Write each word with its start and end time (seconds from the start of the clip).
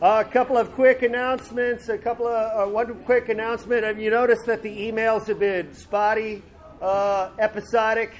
A 0.00 0.24
couple 0.24 0.56
of 0.56 0.72
quick 0.72 1.02
announcements. 1.02 1.88
A 1.88 1.98
couple 1.98 2.26
of 2.26 2.68
uh, 2.68 2.70
one 2.70 3.02
quick 3.04 3.28
announcement. 3.28 3.84
Have 3.84 3.98
you 3.98 4.10
noticed 4.10 4.46
that 4.46 4.62
the 4.62 4.70
emails 4.70 5.26
have 5.26 5.38
been 5.40 5.74
spotty, 5.74 6.42
uh, 6.80 7.30
episodic, 7.38 8.12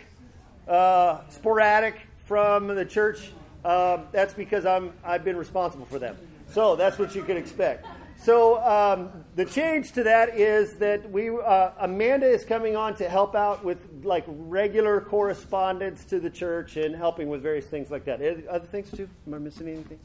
uh, 0.66 1.20
sporadic 1.28 2.00
from 2.26 2.68
the 2.68 2.84
church? 2.84 3.30
Um, 3.64 4.04
that's 4.12 4.34
because 4.34 4.66
I'm 4.66 4.92
I've 5.04 5.24
been 5.24 5.36
responsible 5.36 5.86
for 5.86 5.98
them. 5.98 6.16
So 6.50 6.74
that's 6.74 6.98
what 6.98 7.14
you 7.14 7.22
can 7.22 7.36
expect. 7.36 7.86
So 8.16 8.62
um, 8.62 9.24
the 9.36 9.44
change 9.44 9.92
to 9.92 10.02
that 10.04 10.30
is 10.30 10.76
that 10.78 11.10
we 11.10 11.30
uh, 11.30 11.70
Amanda 11.78 12.26
is 12.26 12.44
coming 12.44 12.76
on 12.76 12.96
to 12.96 13.08
help 13.08 13.34
out 13.34 13.64
with 13.64 13.93
like 14.04 14.24
regular 14.28 15.00
correspondence 15.00 16.04
to 16.06 16.20
the 16.20 16.30
church 16.30 16.76
and 16.76 16.94
helping 16.94 17.28
with 17.28 17.42
various 17.42 17.66
things 17.66 17.90
like 17.90 18.04
that. 18.04 18.20
Other 18.48 18.66
things 18.66 18.88
too? 18.90 19.08
Am 19.26 19.34
I 19.34 19.38
missing 19.38 19.68
anything? 19.68 19.98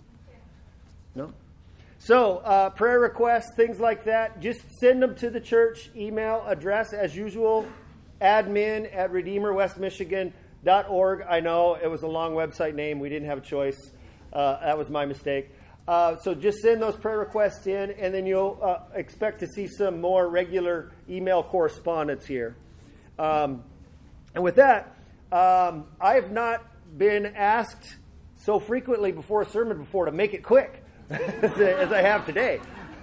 No. 1.15 1.33
So 1.99 2.37
uh, 2.37 2.69
prayer 2.69 2.99
requests, 2.99 3.53
things 3.55 3.79
like 3.79 4.05
that, 4.05 4.39
just 4.39 4.61
send 4.79 5.03
them 5.03 5.15
to 5.15 5.29
the 5.29 5.41
church 5.41 5.91
email 5.95 6.43
address 6.47 6.93
as 6.93 7.15
usual, 7.15 7.67
admin 8.21 8.95
at 8.95 9.11
redeemerwestmichigan.org. 9.11 11.25
I 11.29 11.39
know 11.41 11.75
it 11.75 11.87
was 11.87 12.03
a 12.03 12.07
long 12.07 12.33
website 12.33 12.75
name. 12.75 12.99
We 12.99 13.09
didn't 13.09 13.27
have 13.27 13.39
a 13.39 13.41
choice. 13.41 13.91
Uh, 14.31 14.59
that 14.61 14.77
was 14.77 14.89
my 14.89 15.05
mistake. 15.05 15.49
Uh, 15.89 16.15
so 16.17 16.35
just 16.35 16.59
send 16.59 16.81
those 16.81 16.95
prayer 16.95 17.19
requests 17.19 17.67
in, 17.67 17.91
and 17.91 18.13
then 18.13 18.25
you'll 18.25 18.57
uh, 18.61 18.77
expect 18.93 19.39
to 19.39 19.47
see 19.47 19.67
some 19.67 19.99
more 19.99 20.29
regular 20.29 20.91
email 21.09 21.43
correspondence 21.43 22.25
here. 22.25 22.55
Um, 23.17 23.63
and 24.35 24.43
with 24.43 24.55
that, 24.55 24.95
um, 25.31 25.85
I 25.99 26.15
have 26.15 26.31
not 26.31 26.65
been 26.97 27.25
asked 27.27 27.97
so 28.35 28.59
frequently 28.59 29.11
before 29.11 29.41
a 29.41 29.45
sermon 29.45 29.77
before 29.77 30.05
to 30.05 30.11
make 30.11 30.33
it 30.33 30.43
quick 30.43 30.83
as 31.09 31.91
I 31.91 32.01
have 32.01 32.25
today. 32.25 32.59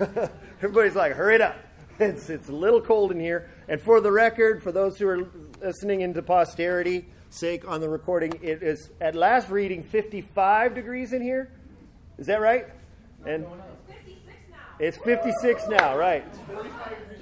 Everybody's 0.59 0.95
like, 0.95 1.13
hurry 1.13 1.37
it 1.37 1.41
up. 1.41 1.57
It's, 1.99 2.29
it's 2.29 2.51
a 2.51 2.53
little 2.53 2.83
cold 2.83 3.11
in 3.11 3.19
here. 3.19 3.49
And 3.69 3.81
for 3.81 4.03
the 4.03 4.13
record, 4.13 4.63
for 4.63 4.71
those 4.71 4.99
who 4.99 5.09
are 5.09 5.31
listening 5.63 6.03
into 6.03 6.21
posterity 6.21 7.07
sake 7.31 7.67
on 7.67 7.81
the 7.81 7.89
recording, 7.89 8.39
it 8.43 8.63
is 8.63 8.91
at 9.01 9.15
last 9.15 9.49
reading 9.49 9.83
55 9.83 10.75
degrees 10.75 11.15
in 11.15 11.23
here. 11.23 11.51
Is 12.19 12.27
that 12.27 12.43
right? 12.43 12.67
And 13.25 13.47
it's 14.79 14.99
56 14.99 15.69
now, 15.69 15.97
right? 15.97 16.23
It's 16.29 16.39
45. 16.53 17.16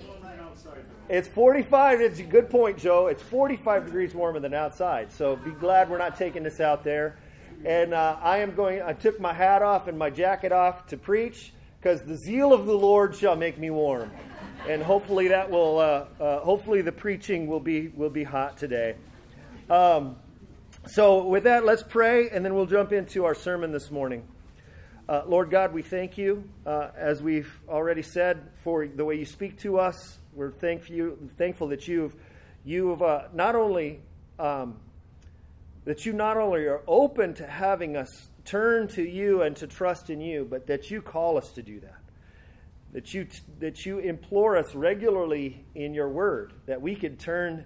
It's 1.07 1.29
45. 1.29 2.01
It's 2.01 2.19
a 2.19 2.23
good 2.23 2.49
point, 2.49 2.79
Joe. 2.79 3.09
It's 3.09 3.23
45 3.23 3.85
degrees 3.85 4.15
warmer 4.15 4.41
than 4.41 4.55
outside. 4.55 5.13
So 5.13 5.37
be 5.37 5.51
glad 5.51 5.91
we're 5.91 5.99
not 5.99 6.17
taking 6.17 6.43
this 6.43 6.61
out 6.61 6.83
there. 6.83 7.19
And 7.63 7.93
uh, 7.93 8.17
I 8.23 8.39
am 8.39 8.55
going. 8.55 8.81
I 8.81 8.95
took 8.95 9.21
my 9.21 9.35
hat 9.35 9.61
off 9.61 9.87
and 9.87 9.99
my 9.99 10.09
jacket 10.09 10.51
off 10.51 10.87
to 10.89 10.97
preach 10.97 11.53
because 11.79 12.01
the 12.03 12.17
zeal 12.17 12.55
of 12.55 12.65
the 12.65 12.73
Lord 12.73 13.15
shall 13.15 13.37
make 13.37 13.59
me 13.59 13.69
warm. 13.69 14.11
And 14.67 14.83
hopefully 14.83 15.29
that 15.29 15.51
will. 15.51 15.79
Uh, 15.79 16.07
uh, 16.19 16.41
hopefully 16.41 16.81
the 16.81 16.93
preaching 16.93 17.49
will 17.49 17.61
be 17.61 17.89
will 17.89 18.11
be 18.11 18.25
hot 18.25 18.57
today. 18.57 18.97
Um, 19.69 20.17
so 20.87 21.27
with 21.27 21.45
that, 21.45 21.67
let's 21.67 21.83
pray, 21.83 22.31
and 22.31 22.43
then 22.43 22.55
we'll 22.55 22.65
jump 22.65 22.93
into 22.93 23.27
our 23.27 23.35
sermon 23.35 23.73
this 23.73 23.91
morning. 23.91 24.25
Uh, 25.07 25.23
Lord 25.27 25.51
God, 25.51 25.75
we 25.75 25.83
thank 25.83 26.17
you, 26.17 26.49
uh, 26.65 26.89
as 26.97 27.23
we've 27.23 27.61
already 27.69 28.01
said, 28.01 28.43
for 28.63 28.87
the 28.87 29.05
way 29.05 29.17
you 29.17 29.27
speak 29.27 29.59
to 29.61 29.79
us. 29.79 30.19
We're 30.35 30.51
thankful, 30.51 31.17
thankful 31.39 31.69
that 31.69 31.87
you've, 31.87 32.15
you've 32.65 33.03
uh, 33.03 33.29
not 33.33 33.55
only 33.55 34.01
um, 34.39 34.77
that 35.85 36.07
you 36.07 36.13
not 36.13 36.37
only 36.37 36.67
are 36.67 36.83
open 36.87 37.35
to 37.35 37.47
having 37.47 37.97
us 37.97 38.29
turn 38.45 38.89
to 38.89 39.03
you 39.03 39.43
and 39.43 39.55
to 39.57 39.67
trust 39.67 40.11
in 40.11 40.21
you, 40.21 40.47
but 40.49 40.67
that 40.67 40.91
you 40.91 41.03
call 41.03 41.37
us 41.37 41.51
to 41.53 41.63
do 41.63 41.81
that. 41.81 42.01
That 42.93 43.13
you 43.13 43.27
that 43.59 43.85
you 43.85 43.99
implore 43.99 44.57
us 44.57 44.75
regularly 44.75 45.65
in 45.75 45.95
your 45.95 46.09
word 46.09 46.53
that 46.67 46.81
we 46.81 46.95
could 46.95 47.19
turn 47.19 47.65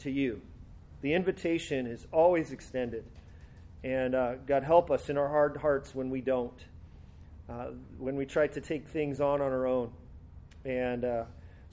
to 0.00 0.10
you. 0.10 0.40
The 1.00 1.14
invitation 1.14 1.86
is 1.86 2.06
always 2.12 2.52
extended. 2.52 3.04
And 3.82 4.14
uh, 4.14 4.34
God, 4.46 4.62
help 4.62 4.90
us 4.90 5.10
in 5.10 5.18
our 5.18 5.28
hard 5.28 5.56
hearts 5.58 5.94
when 5.94 6.08
we 6.08 6.22
don't, 6.22 6.64
uh, 7.48 7.66
when 7.98 8.16
we 8.16 8.24
try 8.24 8.46
to 8.46 8.60
take 8.60 8.88
things 8.88 9.20
on 9.20 9.42
on 9.42 9.52
our 9.52 9.66
own. 9.66 9.90
And 10.64 11.04
uh, 11.04 11.24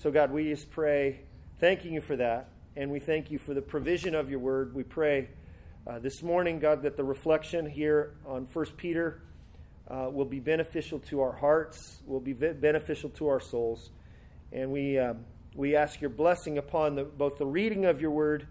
so, 0.01 0.09
God, 0.09 0.31
we 0.31 0.45
just 0.45 0.71
pray, 0.71 1.19
thanking 1.59 1.93
you 1.93 2.01
for 2.01 2.15
that. 2.15 2.49
And 2.75 2.89
we 2.89 2.99
thank 2.99 3.29
you 3.29 3.37
for 3.37 3.53
the 3.53 3.61
provision 3.61 4.15
of 4.15 4.31
your 4.31 4.39
word. 4.39 4.73
We 4.73 4.81
pray 4.81 5.29
uh, 5.85 5.99
this 5.99 6.23
morning, 6.23 6.57
God, 6.57 6.81
that 6.81 6.97
the 6.97 7.03
reflection 7.03 7.69
here 7.69 8.15
on 8.25 8.47
1 8.51 8.65
Peter 8.77 9.21
uh, 9.87 10.09
will 10.11 10.25
be 10.25 10.39
beneficial 10.39 10.97
to 11.01 11.21
our 11.21 11.33
hearts, 11.33 12.01
will 12.07 12.19
be 12.19 12.33
beneficial 12.33 13.11
to 13.11 13.27
our 13.27 13.39
souls. 13.39 13.91
And 14.51 14.71
we, 14.71 14.97
um, 14.97 15.19
we 15.53 15.75
ask 15.75 16.01
your 16.01 16.09
blessing 16.09 16.57
upon 16.57 16.95
the, 16.95 17.03
both 17.03 17.37
the 17.37 17.45
reading 17.45 17.85
of 17.85 18.01
your 18.01 18.09
word 18.09 18.47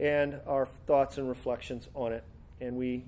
and 0.00 0.40
our 0.48 0.66
thoughts 0.88 1.16
and 1.16 1.28
reflections 1.28 1.86
on 1.94 2.12
it. 2.12 2.24
And 2.60 2.76
we 2.76 3.04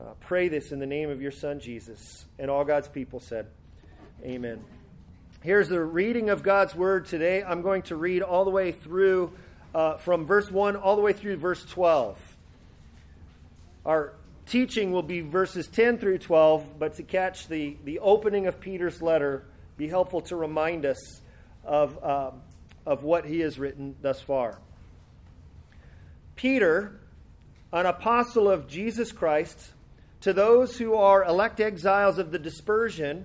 uh, 0.00 0.14
pray 0.20 0.48
this 0.48 0.72
in 0.72 0.78
the 0.78 0.86
name 0.86 1.10
of 1.10 1.20
your 1.20 1.32
Son, 1.32 1.60
Jesus. 1.60 2.24
And 2.38 2.50
all 2.50 2.64
God's 2.64 2.88
people 2.88 3.20
said, 3.20 3.48
Amen. 4.24 4.64
Here's 5.42 5.68
the 5.68 5.82
reading 5.82 6.30
of 6.30 6.44
God's 6.44 6.72
Word 6.72 7.06
today. 7.06 7.42
I'm 7.42 7.62
going 7.62 7.82
to 7.82 7.96
read 7.96 8.22
all 8.22 8.44
the 8.44 8.52
way 8.52 8.70
through 8.70 9.32
uh, 9.74 9.96
from 9.96 10.24
verse 10.24 10.48
1 10.48 10.76
all 10.76 10.94
the 10.94 11.02
way 11.02 11.12
through 11.12 11.36
verse 11.36 11.64
12. 11.64 12.16
Our 13.84 14.12
teaching 14.46 14.92
will 14.92 15.02
be 15.02 15.20
verses 15.20 15.66
10 15.66 15.98
through 15.98 16.18
12, 16.18 16.78
but 16.78 16.94
to 16.94 17.02
catch 17.02 17.48
the, 17.48 17.76
the 17.84 17.98
opening 17.98 18.46
of 18.46 18.60
Peter's 18.60 19.02
letter, 19.02 19.44
be 19.76 19.88
helpful 19.88 20.20
to 20.20 20.36
remind 20.36 20.86
us 20.86 21.20
of, 21.64 21.98
uh, 22.04 22.30
of 22.86 23.02
what 23.02 23.24
he 23.24 23.40
has 23.40 23.58
written 23.58 23.96
thus 24.00 24.20
far. 24.20 24.60
Peter, 26.36 27.00
an 27.72 27.86
apostle 27.86 28.48
of 28.48 28.68
Jesus 28.68 29.10
Christ, 29.10 29.58
to 30.20 30.32
those 30.32 30.78
who 30.78 30.94
are 30.94 31.24
elect 31.24 31.58
exiles 31.58 32.18
of 32.18 32.30
the 32.30 32.38
dispersion 32.38 33.24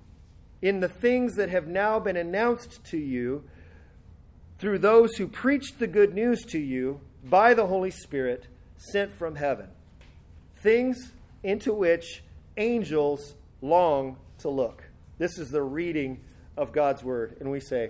in 0.61 0.79
the 0.79 0.89
things 0.89 1.35
that 1.35 1.49
have 1.49 1.67
now 1.67 1.99
been 1.99 2.17
announced 2.17 2.83
to 2.85 2.97
you 2.97 3.43
through 4.59 4.77
those 4.77 5.15
who 5.15 5.27
preached 5.27 5.79
the 5.79 5.87
good 5.87 6.13
news 6.13 6.43
to 6.45 6.59
you 6.59 6.99
by 7.23 7.53
the 7.53 7.65
Holy 7.65 7.91
Spirit 7.91 8.47
sent 8.77 9.13
from 9.17 9.35
heaven. 9.35 9.67
Things 10.61 11.13
into 11.43 11.73
which 11.73 12.23
angels 12.57 13.35
long 13.61 14.17
to 14.39 14.49
look. 14.49 14.83
This 15.17 15.37
is 15.37 15.49
the 15.49 15.63
reading 15.63 16.19
of 16.57 16.71
God's 16.71 17.03
word, 17.03 17.37
and 17.39 17.49
we 17.51 17.59
say, 17.59 17.89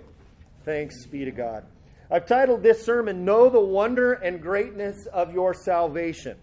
Thanks 0.64 1.06
be 1.06 1.24
to 1.24 1.30
God. 1.30 1.64
I've 2.10 2.26
titled 2.26 2.62
this 2.62 2.84
sermon, 2.84 3.24
Know 3.24 3.48
the 3.48 3.60
Wonder 3.60 4.12
and 4.12 4.40
Greatness 4.40 5.06
of 5.12 5.32
Your 5.32 5.54
Salvation. 5.54 6.36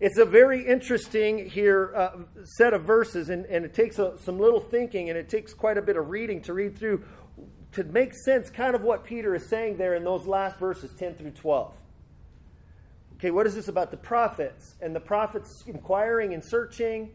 It's 0.00 0.16
a 0.16 0.24
very 0.24 0.66
interesting 0.66 1.46
here 1.46 1.92
uh, 1.94 2.10
set 2.56 2.72
of 2.72 2.84
verses, 2.84 3.28
and, 3.28 3.44
and 3.44 3.66
it 3.66 3.74
takes 3.74 3.98
a, 3.98 4.16
some 4.18 4.38
little 4.38 4.60
thinking 4.60 5.10
and 5.10 5.18
it 5.18 5.28
takes 5.28 5.52
quite 5.52 5.76
a 5.76 5.82
bit 5.82 5.98
of 5.98 6.08
reading 6.08 6.40
to 6.42 6.54
read 6.54 6.78
through 6.78 7.04
to 7.72 7.84
make 7.84 8.14
sense 8.14 8.48
kind 8.48 8.74
of 8.74 8.80
what 8.80 9.04
Peter 9.04 9.34
is 9.34 9.48
saying 9.50 9.76
there 9.76 9.94
in 9.94 10.02
those 10.02 10.26
last 10.26 10.58
verses, 10.58 10.92
10 10.98 11.16
through 11.16 11.32
12. 11.32 11.74
Okay, 13.16 13.30
what 13.30 13.46
is 13.46 13.54
this 13.54 13.68
about 13.68 13.90
the 13.90 13.98
prophets? 13.98 14.74
And 14.80 14.96
the 14.96 15.00
prophets 15.00 15.64
inquiring 15.66 16.32
and 16.32 16.42
searching, 16.42 17.10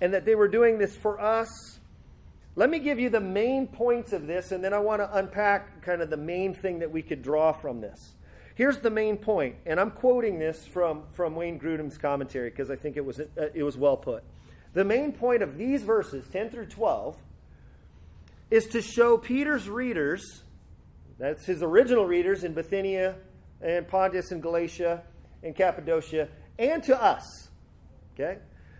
and 0.00 0.12
that 0.12 0.24
they 0.24 0.34
were 0.34 0.48
doing 0.48 0.78
this 0.78 0.96
for 0.96 1.20
us. 1.20 1.78
Let 2.56 2.70
me 2.70 2.80
give 2.80 2.98
you 2.98 3.08
the 3.08 3.20
main 3.20 3.68
points 3.68 4.12
of 4.12 4.26
this, 4.26 4.50
and 4.50 4.64
then 4.64 4.74
I 4.74 4.80
want 4.80 5.00
to 5.00 5.16
unpack 5.16 5.80
kind 5.80 6.02
of 6.02 6.10
the 6.10 6.16
main 6.16 6.54
thing 6.54 6.80
that 6.80 6.90
we 6.90 7.02
could 7.02 7.22
draw 7.22 7.52
from 7.52 7.80
this. 7.80 8.14
Here's 8.58 8.78
the 8.78 8.90
main 8.90 9.18
point, 9.18 9.54
and 9.66 9.78
I'm 9.78 9.92
quoting 9.92 10.40
this 10.40 10.66
from, 10.66 11.04
from 11.12 11.36
Wayne 11.36 11.60
Grudem's 11.60 11.96
commentary 11.96 12.50
because 12.50 12.72
I 12.72 12.74
think 12.74 12.96
it 12.96 13.04
was, 13.04 13.20
uh, 13.20 13.24
it 13.54 13.62
was 13.62 13.76
well 13.76 13.96
put. 13.96 14.24
The 14.74 14.84
main 14.84 15.12
point 15.12 15.44
of 15.44 15.56
these 15.56 15.84
verses, 15.84 16.26
10 16.32 16.50
through 16.50 16.66
12, 16.66 17.16
is 18.50 18.66
to 18.66 18.82
show 18.82 19.16
Peter's 19.16 19.68
readers, 19.68 20.42
that's 21.20 21.46
his 21.46 21.62
original 21.62 22.04
readers 22.04 22.42
in 22.42 22.52
Bithynia 22.52 23.14
and 23.62 23.86
Pontus 23.86 24.32
and 24.32 24.42
Galatia 24.42 25.04
and 25.44 25.54
Cappadocia, 25.54 26.26
and 26.58 26.82
to 26.82 27.00
us, 27.00 27.50
okay, 28.14 28.38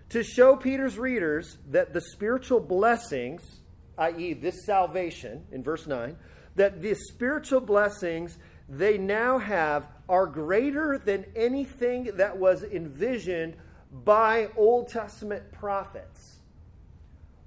to 0.09 0.25
show 0.25 0.57
Peter's 0.57 0.99
readers 0.99 1.57
that 1.71 1.93
the 1.93 2.01
spiritual 2.01 2.59
blessings, 2.59 3.61
i.e., 3.97 4.33
this 4.33 4.67
salvation 4.67 5.45
in 5.53 5.63
verse 5.63 5.87
9, 5.87 6.17
that 6.57 6.83
the 6.83 6.95
spiritual 6.95 7.61
blessings 7.61 8.39
they 8.69 8.99
now 8.99 9.39
have 9.39 9.89
are 10.09 10.27
greater 10.27 10.99
than 10.99 11.25
anything 11.35 12.11
that 12.15 12.37
was 12.37 12.63
envisioned 12.63 13.57
by 14.05 14.49
Old 14.57 14.89
Testament 14.89 15.51
prophets 15.53 16.39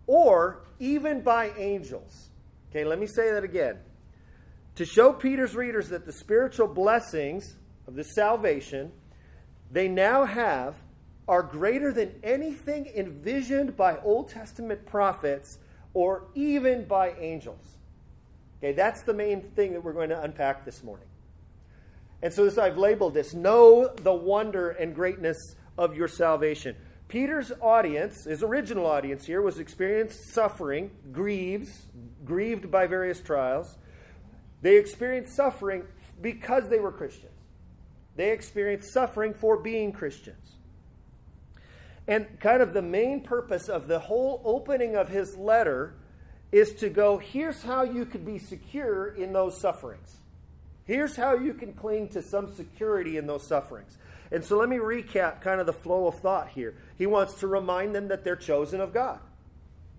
or 0.07 0.63
even 0.79 1.21
by 1.21 1.51
angels. 1.57 2.29
Okay, 2.69 2.83
let 2.83 2.99
me 2.99 3.07
say 3.07 3.31
that 3.31 3.43
again 3.43 3.77
to 4.75 4.85
show 4.85 5.11
Peter's 5.13 5.55
readers 5.55 5.89
that 5.89 6.05
the 6.05 6.13
spiritual 6.13 6.67
blessings 6.67 7.55
of 7.87 7.95
the 7.95 8.03
salvation 8.03 8.91
they 9.71 9.87
now 9.87 10.25
have 10.25 10.75
are 11.27 11.43
greater 11.43 11.93
than 11.93 12.11
anything 12.23 12.87
envisioned 12.95 13.77
by 13.77 13.97
Old 13.99 14.29
Testament 14.29 14.85
prophets 14.85 15.59
or 15.93 16.27
even 16.35 16.85
by 16.85 17.11
angels. 17.19 17.77
Okay, 18.61 18.73
that's 18.73 19.01
the 19.01 19.13
main 19.13 19.41
thing 19.41 19.73
that 19.73 19.83
we're 19.83 19.93
going 19.93 20.09
to 20.09 20.21
unpack 20.21 20.65
this 20.65 20.83
morning. 20.83 21.07
And 22.21 22.31
so 22.31 22.45
this 22.45 22.59
I've 22.59 22.77
labeled 22.77 23.15
this 23.15 23.33
know 23.33 23.87
the 23.87 24.13
wonder 24.13 24.69
and 24.69 24.93
greatness 24.93 25.55
of 25.79 25.95
your 25.95 26.07
salvation. 26.07 26.75
Peter's 27.07 27.51
audience, 27.59 28.25
his 28.25 28.43
original 28.43 28.85
audience 28.85 29.25
here, 29.25 29.41
was 29.41 29.57
experienced 29.57 30.33
suffering, 30.33 30.91
grieves, 31.11 31.87
grieved 32.23 32.69
by 32.69 32.85
various 32.85 33.19
trials. 33.19 33.75
They 34.61 34.77
experienced 34.77 35.35
suffering 35.35 35.83
because 36.21 36.69
they 36.69 36.79
were 36.79 36.91
Christians. 36.91 37.33
They 38.15 38.31
experienced 38.31 38.93
suffering 38.93 39.33
for 39.33 39.57
being 39.57 39.91
Christians. 39.91 40.55
And 42.07 42.39
kind 42.39 42.61
of 42.61 42.73
the 42.73 42.81
main 42.81 43.21
purpose 43.21 43.69
of 43.69 43.87
the 43.87 43.99
whole 43.99 44.41
opening 44.45 44.95
of 44.95 45.09
his 45.09 45.35
letter 45.35 45.95
is 46.51 46.73
to 46.75 46.89
go 46.89 47.17
here's 47.17 47.61
how 47.61 47.83
you 47.83 48.05
could 48.05 48.25
be 48.25 48.37
secure 48.37 49.07
in 49.07 49.33
those 49.33 49.59
sufferings. 49.59 50.17
Here's 50.85 51.15
how 51.15 51.35
you 51.35 51.53
can 51.53 51.73
cling 51.73 52.09
to 52.09 52.21
some 52.21 52.53
security 52.55 53.17
in 53.17 53.27
those 53.27 53.45
sufferings. 53.47 53.97
And 54.31 54.43
so 54.43 54.57
let 54.57 54.69
me 54.69 54.77
recap 54.77 55.41
kind 55.41 55.59
of 55.59 55.65
the 55.65 55.73
flow 55.73 56.07
of 56.07 56.19
thought 56.19 56.49
here. 56.49 56.75
He 56.97 57.05
wants 57.05 57.35
to 57.35 57.47
remind 57.47 57.93
them 57.93 58.07
that 58.09 58.23
they're 58.23 58.35
chosen 58.35 58.81
of 58.81 58.93
God. 58.93 59.19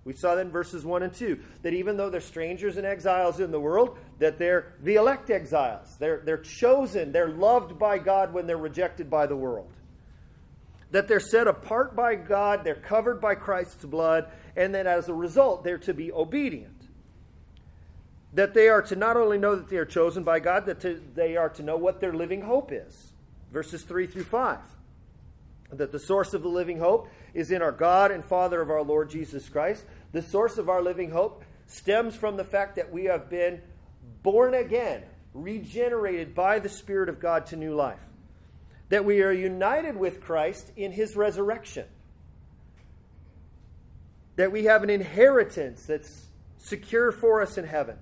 We 0.04 0.14
saw 0.14 0.34
that 0.34 0.46
in 0.46 0.50
verses 0.50 0.84
1 0.84 1.02
and 1.04 1.14
2, 1.14 1.38
that 1.62 1.74
even 1.74 1.96
though 1.96 2.10
they're 2.10 2.20
strangers 2.20 2.76
and 2.76 2.84
exiles 2.84 3.38
in 3.38 3.52
the 3.52 3.60
world, 3.60 3.96
that 4.18 4.36
they're 4.38 4.72
the 4.82 4.96
elect 4.96 5.30
exiles. 5.30 5.94
They're, 5.98 6.22
they're 6.24 6.38
chosen. 6.38 7.12
They're 7.12 7.28
loved 7.28 7.78
by 7.78 7.98
God 7.98 8.32
when 8.32 8.46
they're 8.46 8.56
rejected 8.56 9.08
by 9.08 9.26
the 9.26 9.36
world. 9.36 9.70
That 10.90 11.06
they're 11.06 11.20
set 11.20 11.46
apart 11.46 11.94
by 11.94 12.16
God, 12.16 12.64
they're 12.64 12.74
covered 12.74 13.20
by 13.20 13.36
Christ's 13.36 13.84
blood, 13.84 14.28
and 14.56 14.74
that 14.74 14.86
as 14.86 15.08
a 15.08 15.14
result, 15.14 15.64
they're 15.64 15.78
to 15.78 15.94
be 15.94 16.12
obedient. 16.12 16.88
That 18.34 18.54
they 18.54 18.68
are 18.68 18.82
to 18.82 18.96
not 18.96 19.16
only 19.16 19.38
know 19.38 19.56
that 19.56 19.68
they 19.68 19.76
are 19.76 19.84
chosen 19.84 20.24
by 20.24 20.40
God, 20.40 20.66
that 20.66 20.80
to, 20.80 21.00
they 21.14 21.36
are 21.36 21.50
to 21.50 21.62
know 21.62 21.76
what 21.76 22.00
their 22.00 22.12
living 22.12 22.42
hope 22.42 22.72
is. 22.72 23.12
Verses 23.52 23.82
3 23.82 24.06
through 24.06 24.24
5. 24.24 24.58
That 25.72 25.92
the 25.92 25.98
source 25.98 26.34
of 26.34 26.42
the 26.42 26.48
living 26.48 26.78
hope 26.78 27.08
is 27.34 27.50
in 27.50 27.62
our 27.62 27.72
God 27.72 28.10
and 28.10 28.24
Father 28.24 28.60
of 28.60 28.70
our 28.70 28.82
Lord 28.82 29.10
Jesus 29.10 29.48
Christ. 29.48 29.84
The 30.12 30.22
source 30.22 30.58
of 30.58 30.68
our 30.68 30.82
living 30.82 31.10
hope 31.10 31.44
stems 31.66 32.14
from 32.14 32.36
the 32.36 32.44
fact 32.44 32.76
that 32.76 32.92
we 32.92 33.04
have 33.04 33.30
been 33.30 33.60
born 34.22 34.54
again, 34.54 35.02
regenerated 35.34 36.34
by 36.34 36.58
the 36.58 36.68
Spirit 36.68 37.08
of 37.08 37.20
God 37.20 37.46
to 37.46 37.56
new 37.56 37.74
life. 37.74 38.00
That 38.90 39.04
we 39.04 39.22
are 39.22 39.32
united 39.32 39.96
with 39.96 40.20
Christ 40.20 40.70
in 40.76 40.92
his 40.92 41.16
resurrection. 41.16 41.86
That 44.36 44.52
we 44.52 44.64
have 44.64 44.82
an 44.82 44.90
inheritance 44.90 45.84
that's 45.86 46.26
secure 46.58 47.12
for 47.12 47.42
us 47.42 47.58
in 47.58 47.64
heaven. 47.64 47.96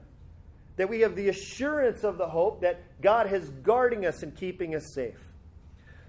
That 0.76 0.88
we 0.88 1.00
have 1.00 1.16
the 1.16 1.28
assurance 1.28 2.04
of 2.04 2.18
the 2.18 2.28
hope 2.28 2.60
that 2.62 3.00
God 3.00 3.32
is 3.32 3.50
guarding 3.62 4.06
us 4.06 4.22
and 4.22 4.34
keeping 4.36 4.74
us 4.74 4.94
safe 4.94 5.30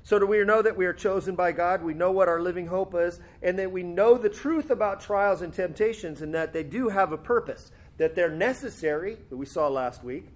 so 0.03 0.17
do 0.17 0.25
we 0.25 0.43
know 0.43 0.61
that 0.61 0.75
we 0.75 0.85
are 0.85 0.93
chosen 0.93 1.35
by 1.35 1.51
God? 1.51 1.83
We 1.83 1.93
know 1.93 2.11
what 2.11 2.27
our 2.27 2.41
living 2.41 2.65
hope 2.65 2.95
is, 2.95 3.19
and 3.43 3.57
that 3.59 3.71
we 3.71 3.83
know 3.83 4.17
the 4.17 4.29
truth 4.29 4.71
about 4.71 5.01
trials 5.01 5.41
and 5.41 5.53
temptations, 5.53 6.21
and 6.21 6.33
that 6.33 6.53
they 6.53 6.63
do 6.63 6.89
have 6.89 7.11
a 7.11 7.17
purpose, 7.17 7.71
that 7.97 8.15
they're 8.15 8.31
necessary, 8.31 9.17
that 9.29 9.37
we 9.37 9.45
saw 9.45 9.67
last 9.67 10.03
week. 10.03 10.27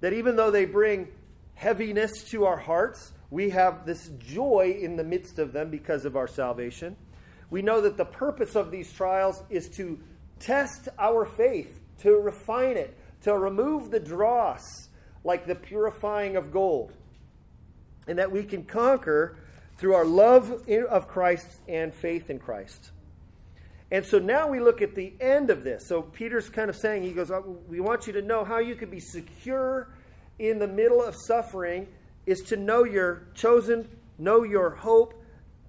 That 0.00 0.12
even 0.12 0.36
though 0.36 0.50
they 0.50 0.66
bring 0.66 1.08
heaviness 1.54 2.10
to 2.30 2.44
our 2.44 2.58
hearts, 2.58 3.12
we 3.30 3.50
have 3.50 3.86
this 3.86 4.08
joy 4.18 4.78
in 4.78 4.96
the 4.96 5.04
midst 5.04 5.38
of 5.38 5.52
them 5.52 5.70
because 5.70 6.04
of 6.04 6.16
our 6.16 6.28
salvation. 6.28 6.96
We 7.52 7.60
know 7.60 7.82
that 7.82 7.98
the 7.98 8.04
purpose 8.06 8.56
of 8.56 8.70
these 8.70 8.90
trials 8.90 9.42
is 9.50 9.68
to 9.76 10.00
test 10.40 10.88
our 10.98 11.26
faith, 11.26 11.78
to 12.00 12.16
refine 12.16 12.78
it, 12.78 12.96
to 13.24 13.36
remove 13.36 13.90
the 13.90 14.00
dross, 14.00 14.88
like 15.22 15.46
the 15.46 15.54
purifying 15.54 16.36
of 16.36 16.50
gold 16.50 16.92
and 18.06 18.18
that 18.18 18.32
we 18.32 18.42
can 18.42 18.64
conquer 18.64 19.36
through 19.76 19.94
our 19.94 20.04
love 20.04 20.68
of 20.68 21.08
Christ 21.08 21.46
and 21.68 21.94
faith 21.94 22.30
in 22.30 22.38
Christ. 22.38 22.90
And 23.90 24.04
so 24.04 24.18
now 24.18 24.48
we 24.48 24.58
look 24.58 24.80
at 24.80 24.94
the 24.94 25.12
end 25.20 25.50
of 25.50 25.64
this. 25.64 25.86
So 25.86 26.02
Peter's 26.02 26.48
kind 26.48 26.70
of 26.70 26.76
saying, 26.76 27.02
he 27.02 27.12
goes, 27.12 27.30
oh, 27.30 27.58
We 27.68 27.80
want 27.80 28.06
you 28.06 28.12
to 28.14 28.22
know 28.22 28.44
how 28.44 28.58
you 28.58 28.74
can 28.74 28.90
be 28.90 29.00
secure 29.00 29.88
in 30.38 30.58
the 30.58 30.66
middle 30.66 31.02
of 31.02 31.14
suffering 31.26 31.86
is 32.24 32.40
to 32.42 32.56
know 32.56 32.84
your 32.84 33.24
chosen, 33.34 33.88
know 34.18 34.44
your 34.44 34.70
hope, 34.70 35.21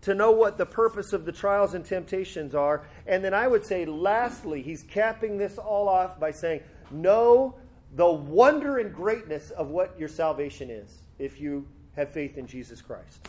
to 0.03 0.13
know 0.13 0.31
what 0.31 0.57
the 0.57 0.65
purpose 0.65 1.13
of 1.13 1.25
the 1.25 1.31
trials 1.31 1.73
and 1.73 1.83
temptations 1.85 2.53
are. 2.53 2.85
And 3.07 3.23
then 3.23 3.33
I 3.33 3.47
would 3.47 3.65
say, 3.65 3.85
lastly, 3.85 4.61
he's 4.61 4.83
capping 4.83 5.37
this 5.37 5.57
all 5.57 5.89
off 5.89 6.19
by 6.19 6.31
saying, 6.31 6.61
Know 6.91 7.55
the 7.95 8.09
wonder 8.09 8.77
and 8.77 8.93
greatness 8.93 9.51
of 9.51 9.69
what 9.69 9.97
your 9.99 10.09
salvation 10.09 10.69
is 10.69 11.01
if 11.19 11.39
you 11.39 11.67
have 11.95 12.11
faith 12.11 12.37
in 12.37 12.47
Jesus 12.47 12.81
Christ. 12.81 13.27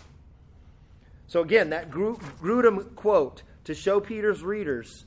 So, 1.27 1.41
again, 1.41 1.71
that 1.71 1.91
Grudem 1.91 2.95
quote 2.95 3.43
to 3.65 3.75
show 3.75 4.01
Peter's 4.01 4.43
readers 4.43 5.05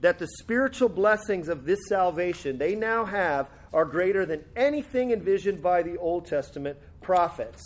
that 0.00 0.18
the 0.18 0.28
spiritual 0.38 0.88
blessings 0.88 1.48
of 1.48 1.64
this 1.64 1.88
salvation 1.88 2.58
they 2.58 2.74
now 2.74 3.04
have 3.04 3.48
are 3.72 3.84
greater 3.84 4.26
than 4.26 4.44
anything 4.54 5.10
envisioned 5.10 5.62
by 5.62 5.82
the 5.82 5.96
Old 5.98 6.26
Testament 6.26 6.78
prophets 7.00 7.62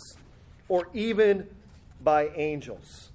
or 0.67 0.87
even 0.93 1.47
by 2.03 2.29
angels. 2.29 3.10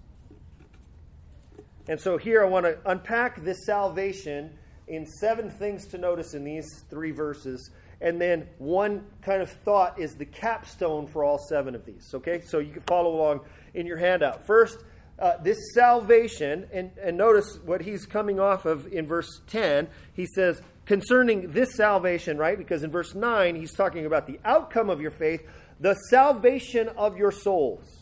And 1.88 2.00
so 2.00 2.18
here 2.18 2.42
I 2.44 2.48
want 2.48 2.66
to 2.66 2.78
unpack 2.84 3.44
this 3.44 3.64
salvation 3.64 4.50
in 4.88 5.06
seven 5.06 5.50
things 5.50 5.86
to 5.88 5.98
notice 5.98 6.34
in 6.34 6.44
these 6.44 6.84
three 6.90 7.10
verses. 7.10 7.70
And 8.00 8.20
then 8.20 8.48
one 8.58 9.04
kind 9.22 9.40
of 9.40 9.50
thought 9.50 9.98
is 9.98 10.14
the 10.14 10.24
capstone 10.24 11.06
for 11.06 11.24
all 11.24 11.38
seven 11.38 11.74
of 11.74 11.84
these. 11.84 12.10
Okay? 12.14 12.40
So 12.42 12.58
you 12.58 12.72
can 12.72 12.82
follow 12.82 13.14
along 13.14 13.40
in 13.74 13.86
your 13.86 13.96
handout. 13.96 14.46
First, 14.46 14.78
uh, 15.18 15.38
this 15.42 15.58
salvation, 15.72 16.66
and, 16.72 16.90
and 17.02 17.16
notice 17.16 17.58
what 17.64 17.80
he's 17.80 18.04
coming 18.04 18.38
off 18.38 18.66
of 18.66 18.86
in 18.92 19.06
verse 19.06 19.40
10. 19.46 19.88
He 20.12 20.26
says, 20.26 20.60
concerning 20.84 21.52
this 21.52 21.74
salvation, 21.74 22.36
right? 22.36 22.58
Because 22.58 22.82
in 22.82 22.90
verse 22.90 23.14
9, 23.14 23.56
he's 23.56 23.72
talking 23.72 24.04
about 24.04 24.26
the 24.26 24.38
outcome 24.44 24.90
of 24.90 25.00
your 25.00 25.10
faith, 25.10 25.42
the 25.80 25.94
salvation 26.10 26.88
of 26.96 27.16
your 27.16 27.32
souls. 27.32 27.95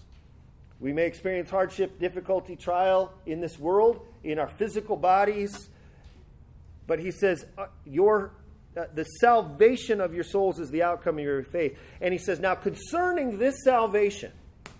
We 0.84 0.92
may 0.92 1.06
experience 1.06 1.48
hardship, 1.48 1.98
difficulty, 1.98 2.56
trial 2.56 3.10
in 3.24 3.40
this 3.40 3.58
world, 3.58 4.06
in 4.22 4.38
our 4.38 4.48
physical 4.48 4.98
bodies. 4.98 5.70
But 6.86 6.98
he 6.98 7.10
says, 7.10 7.46
uh, 7.56 7.68
your, 7.86 8.32
uh, 8.76 8.84
the 8.94 9.04
salvation 9.04 10.02
of 10.02 10.12
your 10.12 10.24
souls 10.24 10.60
is 10.60 10.70
the 10.70 10.82
outcome 10.82 11.16
of 11.16 11.24
your 11.24 11.42
faith. 11.42 11.78
And 12.02 12.12
he 12.12 12.18
says, 12.18 12.38
now 12.38 12.54
concerning 12.54 13.38
this 13.38 13.64
salvation, 13.64 14.30
I 14.66 14.70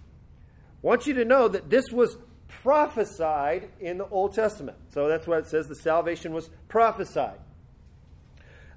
want 0.83 1.07
you 1.07 1.15
to 1.15 1.25
know 1.25 1.49
that 1.49 1.71
this 1.71 1.87
was 1.91 2.19
prophesied 2.49 3.71
in 3.81 3.97
the 3.97 4.07
Old 4.09 4.35
Testament. 4.35 4.77
So 4.91 5.09
that's 5.09 5.27
what 5.27 5.39
it 5.39 5.47
says 5.47 5.69
the 5.69 5.75
salvation 5.75 6.35
was 6.35 6.51
prophesied. 6.69 7.39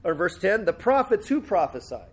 Or 0.06 0.14
verse 0.14 0.38
10, 0.38 0.64
the 0.64 0.72
prophets 0.72 1.28
who 1.28 1.42
prophesied 1.42 2.08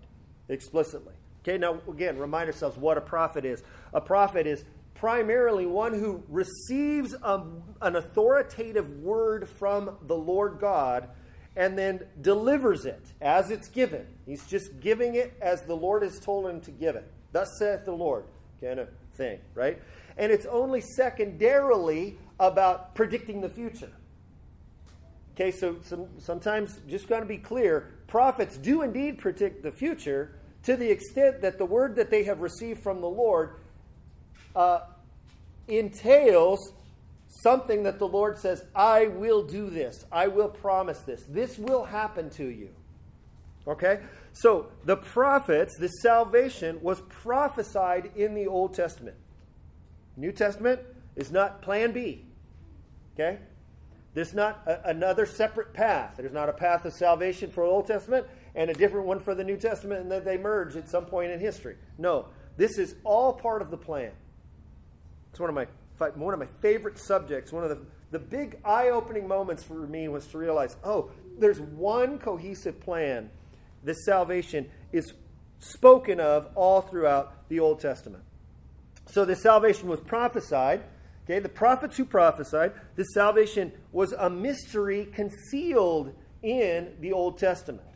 explicitly. 0.48 1.14
Okay, 1.42 1.58
now 1.58 1.78
again, 1.88 2.18
remind 2.18 2.48
ourselves 2.48 2.76
what 2.78 2.96
a 2.96 3.02
prophet 3.02 3.44
is. 3.44 3.62
A 3.92 4.00
prophet 4.00 4.46
is 4.46 4.64
primarily 4.94 5.66
one 5.66 5.92
who 5.92 6.22
receives 6.28 7.14
a, 7.22 7.42
an 7.82 7.96
authoritative 7.96 8.88
word 9.00 9.48
from 9.48 9.96
the 10.06 10.16
Lord 10.16 10.58
God 10.60 11.08
and 11.56 11.78
then 11.78 12.00
delivers 12.20 12.84
it 12.84 13.04
as 13.20 13.50
it's 13.50 13.68
given. 13.68 14.06
He's 14.26 14.46
just 14.46 14.80
giving 14.80 15.14
it 15.14 15.36
as 15.40 15.62
the 15.62 15.74
Lord 15.74 16.02
has 16.02 16.18
told 16.18 16.46
him 16.46 16.60
to 16.62 16.70
give 16.70 16.96
it. 16.96 17.10
Thus 17.32 17.58
saith 17.58 17.84
the 17.84 17.92
Lord, 17.92 18.24
kind 18.60 18.80
of 18.80 18.88
thing, 19.14 19.38
right? 19.54 19.80
And 20.16 20.32
it's 20.32 20.46
only 20.46 20.80
secondarily 20.80 22.18
about 22.40 22.94
predicting 22.94 23.40
the 23.40 23.48
future. 23.48 23.90
Okay, 25.34 25.50
so 25.50 25.76
some, 25.82 26.06
sometimes 26.18 26.80
just 26.88 27.08
got 27.08 27.20
to 27.20 27.26
be 27.26 27.38
clear 27.38 27.90
prophets 28.06 28.56
do 28.56 28.82
indeed 28.82 29.18
predict 29.18 29.64
the 29.64 29.72
future 29.72 30.36
to 30.62 30.76
the 30.76 30.88
extent 30.88 31.42
that 31.42 31.58
the 31.58 31.64
word 31.64 31.96
that 31.96 32.10
they 32.10 32.22
have 32.22 32.40
received 32.40 32.82
from 32.82 33.00
the 33.00 33.08
Lord 33.08 33.56
uh, 34.54 34.80
entails 35.68 36.72
something 37.28 37.82
that 37.82 37.98
the 37.98 38.06
Lord 38.06 38.38
says, 38.38 38.64
I 38.74 39.08
will 39.08 39.42
do 39.42 39.68
this. 39.70 40.04
I 40.12 40.28
will 40.28 40.48
promise 40.48 41.00
this. 41.00 41.24
This 41.28 41.58
will 41.58 41.84
happen 41.84 42.30
to 42.30 42.44
you. 42.44 42.70
Okay? 43.66 44.00
So 44.32 44.68
the 44.84 44.96
prophets, 44.96 45.76
the 45.78 45.88
salvation 45.88 46.78
was 46.82 47.00
prophesied 47.08 48.10
in 48.16 48.34
the 48.34 48.46
Old 48.46 48.74
Testament. 48.74 49.16
New 50.16 50.32
Testament 50.32 50.80
is 51.16 51.32
not 51.32 51.62
plan 51.62 51.92
B. 51.92 52.24
Okay? 53.14 53.38
There's 54.14 54.34
not 54.34 54.62
a, 54.66 54.90
another 54.90 55.26
separate 55.26 55.72
path. 55.72 56.14
There's 56.16 56.32
not 56.32 56.48
a 56.48 56.52
path 56.52 56.84
of 56.84 56.92
salvation 56.92 57.50
for 57.50 57.64
the 57.64 57.70
Old 57.70 57.86
Testament 57.86 58.26
and 58.54 58.70
a 58.70 58.74
different 58.74 59.06
one 59.06 59.18
for 59.18 59.34
the 59.34 59.42
New 59.42 59.56
Testament, 59.56 60.00
and 60.00 60.10
that 60.12 60.24
they 60.24 60.38
merge 60.38 60.76
at 60.76 60.88
some 60.88 61.04
point 61.06 61.32
in 61.32 61.40
history. 61.40 61.76
No, 61.98 62.26
this 62.56 62.78
is 62.78 62.94
all 63.02 63.32
part 63.32 63.60
of 63.62 63.70
the 63.70 63.76
plan. 63.76 64.12
It's 65.34 65.40
one 65.40 65.50
of 65.50 65.56
my 65.56 65.66
one 66.14 66.32
of 66.32 66.38
my 66.38 66.46
favorite 66.60 66.96
subjects. 66.96 67.52
One 67.52 67.64
of 67.64 67.70
the 67.70 67.80
the 68.12 68.20
big 68.20 68.58
eye-opening 68.64 69.26
moments 69.26 69.64
for 69.64 69.74
me 69.74 70.06
was 70.06 70.28
to 70.28 70.38
realize, 70.38 70.76
oh, 70.84 71.10
there's 71.36 71.60
one 71.60 72.20
cohesive 72.20 72.78
plan. 72.78 73.28
This 73.82 74.04
salvation 74.04 74.70
is 74.92 75.12
spoken 75.58 76.20
of 76.20 76.46
all 76.54 76.82
throughout 76.82 77.48
the 77.48 77.58
Old 77.58 77.80
Testament. 77.80 78.22
So 79.06 79.24
this 79.24 79.42
salvation 79.42 79.88
was 79.88 79.98
prophesied. 79.98 80.84
Okay, 81.24 81.40
the 81.40 81.48
prophets 81.48 81.96
who 81.96 82.04
prophesied, 82.04 82.70
this 82.94 83.12
salvation 83.12 83.72
was 83.90 84.12
a 84.12 84.30
mystery 84.30 85.06
concealed 85.06 86.14
in 86.44 86.92
the 87.00 87.12
Old 87.12 87.38
Testament. 87.38 87.88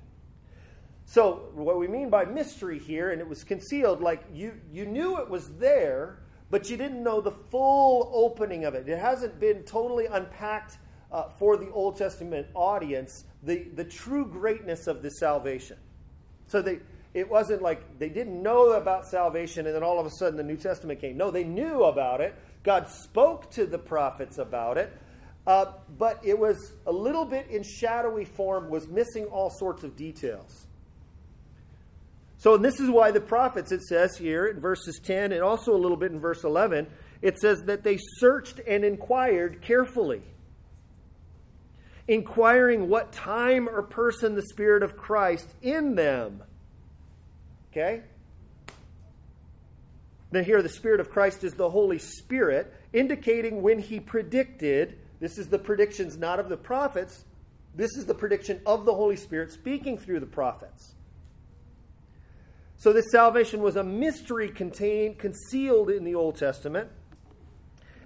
So, 1.04 1.50
what 1.54 1.78
we 1.78 1.87
mean 1.87 2.11
by 2.11 2.25
mystery 2.25 2.80
here, 2.80 3.12
and 3.12 3.21
it 3.21 3.28
was 3.28 3.45
concealed, 3.45 4.02
like 4.02 4.25
you, 4.33 4.54
you 4.73 4.85
knew 4.85 5.18
it 5.18 5.30
was 5.30 5.49
there, 5.61 6.18
but 6.50 6.70
you 6.70 6.76
didn't 6.76 7.02
know 7.02 7.20
the 7.20 7.32
full 7.32 8.10
opening 8.14 8.64
of 8.64 8.74
it. 8.74 8.88
It 8.88 8.98
hasn't 8.98 9.38
been 9.38 9.62
totally 9.64 10.06
unpacked 10.06 10.78
uh, 11.10 11.28
for 11.38 11.56
the 11.56 11.70
Old 11.70 11.96
Testament 11.96 12.46
audience, 12.54 13.24
the, 13.42 13.64
the 13.74 13.84
true 13.84 14.26
greatness 14.26 14.86
of 14.86 15.02
the 15.02 15.10
salvation. 15.10 15.76
So, 16.46 16.62
they, 16.62 16.80
it 17.14 17.28
wasn't 17.28 17.62
like 17.62 17.98
they 17.98 18.08
didn't 18.08 18.42
know 18.42 18.72
about 18.72 19.06
salvation 19.06 19.66
and 19.66 19.74
then 19.74 19.82
all 19.82 19.98
of 19.98 20.06
a 20.06 20.10
sudden 20.10 20.36
the 20.36 20.42
New 20.42 20.56
Testament 20.56 21.00
came. 21.00 21.16
No, 21.16 21.30
they 21.30 21.44
knew 21.44 21.84
about 21.84 22.20
it. 22.20 22.34
God 22.62 22.88
spoke 22.88 23.50
to 23.52 23.66
the 23.66 23.78
prophets 23.78 24.38
about 24.38 24.76
it. 24.76 24.92
Uh, 25.46 25.72
but 25.96 26.20
it 26.22 26.38
was 26.38 26.74
a 26.86 26.92
little 26.92 27.24
bit 27.24 27.48
in 27.48 27.62
shadowy 27.62 28.26
form, 28.26 28.68
was 28.68 28.86
missing 28.86 29.24
all 29.24 29.48
sorts 29.48 29.82
of 29.82 29.96
details. 29.96 30.67
So, 32.38 32.57
this 32.57 32.78
is 32.78 32.88
why 32.88 33.11
the 33.11 33.21
prophets, 33.21 33.73
it 33.73 33.83
says 33.83 34.16
here 34.16 34.47
in 34.47 34.61
verses 34.61 35.00
10 35.02 35.33
and 35.33 35.42
also 35.42 35.75
a 35.75 35.76
little 35.76 35.97
bit 35.97 36.12
in 36.12 36.21
verse 36.21 36.45
11, 36.45 36.87
it 37.21 37.37
says 37.38 37.64
that 37.64 37.83
they 37.83 37.99
searched 37.99 38.61
and 38.64 38.85
inquired 38.85 39.61
carefully, 39.61 40.23
inquiring 42.07 42.88
what 42.88 43.12
time 43.12 43.68
or 43.68 43.83
person 43.83 44.37
the 44.37 44.42
Spirit 44.42 44.85
of 44.85 44.97
Christ 44.97 45.52
in 45.62 45.97
them. 45.97 46.45
Okay? 47.73 48.02
Then 50.30 50.45
here, 50.45 50.62
the 50.62 50.68
Spirit 50.68 51.00
of 51.00 51.11
Christ 51.11 51.42
is 51.42 51.54
the 51.54 51.71
Holy 51.71 51.99
Spirit, 51.99 52.73
indicating 52.92 53.62
when 53.62 53.80
he 53.80 53.99
predicted. 53.99 54.97
This 55.18 55.38
is 55.38 55.49
the 55.49 55.59
predictions 55.59 56.16
not 56.16 56.38
of 56.38 56.49
the 56.49 56.57
prophets, 56.57 57.25
this 57.75 57.97
is 57.97 58.07
the 58.07 58.14
prediction 58.14 58.61
of 58.64 58.85
the 58.85 58.95
Holy 58.95 59.16
Spirit 59.16 59.50
speaking 59.50 59.99
through 59.99 60.21
the 60.21 60.26
prophets. 60.26 60.95
So 62.78 62.92
this 62.92 63.11
salvation 63.11 63.61
was 63.61 63.75
a 63.75 63.82
mystery 63.82 64.50
contained, 64.50 65.18
concealed 65.18 65.90
in 65.90 66.04
the 66.04 66.14
Old 66.14 66.37
Testament. 66.37 66.88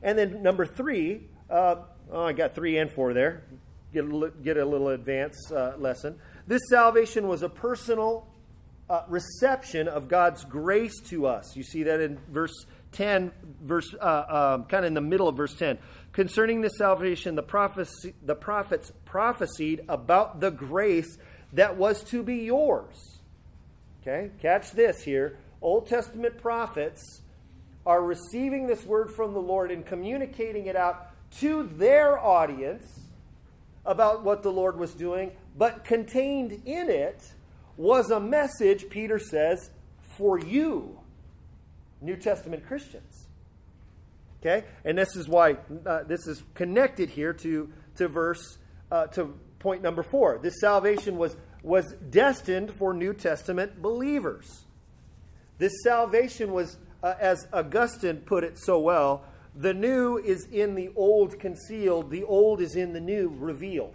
And 0.02 0.18
then 0.18 0.42
number 0.42 0.64
three, 0.64 1.28
uh, 1.50 1.76
oh, 2.10 2.24
I 2.24 2.32
got 2.32 2.54
three 2.54 2.78
and 2.78 2.90
four 2.90 3.12
there. 3.12 3.44
Get 3.92 4.06
a, 4.06 4.32
get 4.42 4.56
a 4.56 4.64
little 4.64 4.88
advanced 4.88 5.52
uh, 5.52 5.74
lesson. 5.76 6.18
This 6.46 6.62
salvation 6.70 7.28
was 7.28 7.42
a 7.42 7.50
personal 7.50 8.26
uh, 8.88 9.02
reception 9.08 9.88
of 9.88 10.08
God's 10.08 10.42
grace 10.46 10.98
to 11.08 11.26
us. 11.26 11.54
You 11.54 11.64
see 11.64 11.82
that 11.82 12.00
in 12.00 12.18
verse 12.30 12.64
10, 12.92 13.30
verse 13.62 13.94
uh, 14.00 14.54
um, 14.54 14.64
kind 14.64 14.86
of 14.86 14.88
in 14.88 14.94
the 14.94 15.02
middle 15.02 15.28
of 15.28 15.36
verse 15.36 15.54
10. 15.54 15.76
Concerning 16.12 16.62
this 16.62 16.78
salvation, 16.78 17.34
the, 17.34 17.42
prophecy, 17.42 18.14
the 18.22 18.34
prophets 18.34 18.90
prophesied 19.04 19.82
about 19.86 20.40
the 20.40 20.50
grace 20.50 21.18
that 21.52 21.76
was 21.76 22.02
to 22.04 22.22
be 22.22 22.36
yours 22.36 23.11
Okay? 24.02 24.30
Catch 24.40 24.72
this 24.72 25.02
here. 25.02 25.38
Old 25.60 25.86
Testament 25.86 26.38
prophets 26.38 27.22
are 27.86 28.02
receiving 28.02 28.66
this 28.66 28.84
word 28.84 29.10
from 29.10 29.32
the 29.32 29.40
Lord 29.40 29.70
and 29.70 29.86
communicating 29.86 30.66
it 30.66 30.76
out 30.76 31.10
to 31.38 31.64
their 31.64 32.18
audience 32.18 33.00
about 33.84 34.22
what 34.22 34.42
the 34.42 34.52
Lord 34.52 34.78
was 34.78 34.94
doing, 34.94 35.32
but 35.56 35.84
contained 35.84 36.62
in 36.64 36.88
it 36.88 37.32
was 37.76 38.10
a 38.10 38.20
message, 38.20 38.88
Peter 38.88 39.18
says, 39.18 39.70
for 40.16 40.38
you, 40.38 40.98
New 42.00 42.16
Testament 42.16 42.66
Christians. 42.66 43.26
Okay? 44.40 44.66
And 44.84 44.98
this 44.98 45.16
is 45.16 45.28
why 45.28 45.56
uh, 45.86 46.02
this 46.04 46.26
is 46.26 46.42
connected 46.54 47.10
here 47.10 47.32
to, 47.32 47.72
to 47.96 48.08
verse, 48.08 48.58
uh, 48.90 49.06
to 49.08 49.34
point 49.58 49.82
number 49.82 50.02
four. 50.02 50.38
This 50.42 50.60
salvation 50.60 51.16
was 51.16 51.36
was 51.62 51.92
destined 52.10 52.72
for 52.78 52.92
New 52.92 53.14
Testament 53.14 53.80
believers. 53.80 54.64
This 55.58 55.72
salvation 55.84 56.52
was, 56.52 56.76
uh, 57.02 57.14
as 57.20 57.46
Augustine 57.52 58.18
put 58.18 58.44
it 58.44 58.58
so 58.58 58.80
well, 58.80 59.24
the 59.54 59.74
new 59.74 60.16
is 60.18 60.46
in 60.46 60.74
the 60.74 60.90
old 60.96 61.38
concealed, 61.38 62.10
the 62.10 62.24
old 62.24 62.60
is 62.60 62.74
in 62.74 62.92
the 62.92 63.00
new 63.00 63.32
revealed. 63.38 63.94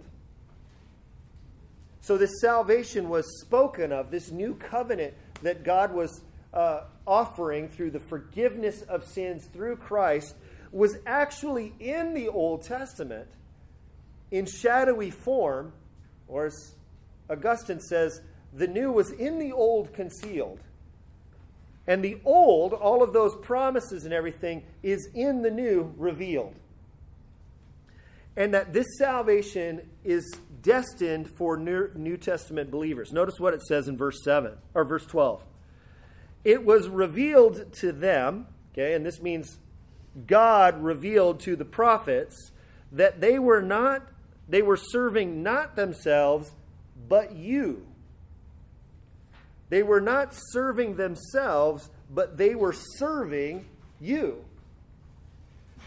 So, 2.00 2.16
this 2.16 2.40
salvation 2.40 3.08
was 3.08 3.40
spoken 3.40 3.92
of, 3.92 4.10
this 4.10 4.30
new 4.30 4.54
covenant 4.54 5.14
that 5.42 5.62
God 5.62 5.92
was 5.92 6.22
uh, 6.54 6.84
offering 7.06 7.68
through 7.68 7.90
the 7.90 8.00
forgiveness 8.00 8.82
of 8.82 9.04
sins 9.04 9.44
through 9.52 9.76
Christ, 9.76 10.34
was 10.72 10.96
actually 11.06 11.74
in 11.80 12.14
the 12.14 12.28
Old 12.28 12.62
Testament 12.62 13.28
in 14.30 14.46
shadowy 14.46 15.10
form, 15.10 15.72
or 16.28 16.46
as 16.46 16.74
Augustine 17.30 17.80
says, 17.80 18.20
the 18.54 18.66
new 18.66 18.90
was 18.90 19.10
in 19.10 19.38
the 19.38 19.52
old 19.52 19.92
concealed. 19.92 20.60
And 21.86 22.04
the 22.04 22.18
old, 22.24 22.72
all 22.72 23.02
of 23.02 23.12
those 23.12 23.34
promises 23.36 24.04
and 24.04 24.12
everything, 24.12 24.64
is 24.82 25.08
in 25.14 25.42
the 25.42 25.50
new 25.50 25.94
revealed. 25.96 26.54
and 28.38 28.54
that 28.54 28.72
this 28.72 28.86
salvation 28.96 29.80
is 30.04 30.32
destined 30.62 31.28
for 31.36 31.56
New 31.56 32.16
Testament 32.16 32.70
believers. 32.70 33.12
Notice 33.12 33.34
what 33.40 33.52
it 33.52 33.60
says 33.62 33.88
in 33.88 33.96
verse 33.96 34.22
7 34.22 34.52
or 34.74 34.84
verse 34.84 35.04
12. 35.04 35.44
It 36.44 36.64
was 36.64 36.88
revealed 36.88 37.72
to 37.80 37.90
them, 37.90 38.46
okay, 38.72 38.94
and 38.94 39.04
this 39.04 39.20
means 39.20 39.58
God 40.24 40.80
revealed 40.80 41.40
to 41.40 41.56
the 41.56 41.64
prophets 41.64 42.52
that 42.92 43.20
they 43.20 43.40
were 43.40 43.60
not 43.60 44.02
they 44.48 44.62
were 44.62 44.78
serving 44.78 45.42
not 45.42 45.76
themselves 45.76 46.52
but 47.08 47.34
you. 47.34 47.86
They 49.68 49.82
were 49.82 50.00
not 50.00 50.32
serving 50.32 50.96
themselves, 50.96 51.90
but 52.10 52.36
they 52.36 52.54
were 52.54 52.72
serving 52.72 53.66
you. 54.00 54.44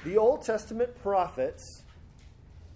The 0.03 0.17
Old 0.17 0.43
Testament 0.43 1.01
prophets' 1.01 1.83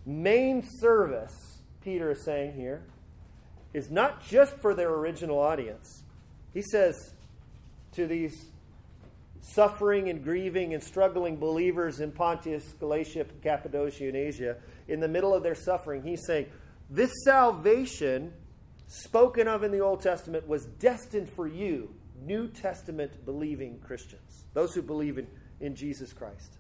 main 0.06 0.64
service, 0.80 1.34
Peter 1.82 2.12
is 2.12 2.24
saying 2.24 2.54
here, 2.54 2.84
is 3.74 3.92
not 3.92 4.26
just 4.26 4.58
for 4.58 4.74
their 4.74 4.94
original 4.94 5.40
audience. 5.40 6.04
He 6.54 6.62
says 6.62 7.14
to 7.94 8.08
these 8.08 8.50
suffering 9.42 10.10
and 10.10 10.24
grieving 10.24 10.74
and 10.74 10.82
struggling 10.82 11.38
believers 11.38 12.00
in 12.00 12.12
Pontus, 12.12 12.64
Galatia, 12.80 13.26
Cappadocia, 13.44 14.08
and 14.08 14.16
Asia, 14.16 14.58
in 14.88 15.00
the 15.00 15.08
middle 15.08 15.34
of 15.34 15.44
their 15.44 15.56
suffering, 15.56 16.02
he's 16.02 16.26
saying, 16.26 16.48
This 16.90 17.12
salvation 17.24 18.34
spoken 18.88 19.48
of 19.48 19.64
in 19.64 19.72
the 19.72 19.80
Old 19.80 20.02
Testament 20.02 20.48
was 20.48 20.66
destined 20.66 21.30
for 21.30 21.48
you, 21.48 21.94
New 22.22 22.48
Testament 22.48 23.26
believing 23.26 23.80
Christians, 23.80 24.46
those 24.54 24.74
who 24.74 24.82
believe 24.82 25.18
in, 25.18 25.28
in 25.60 25.76
Jesus 25.76 26.14
Christ. 26.14 26.58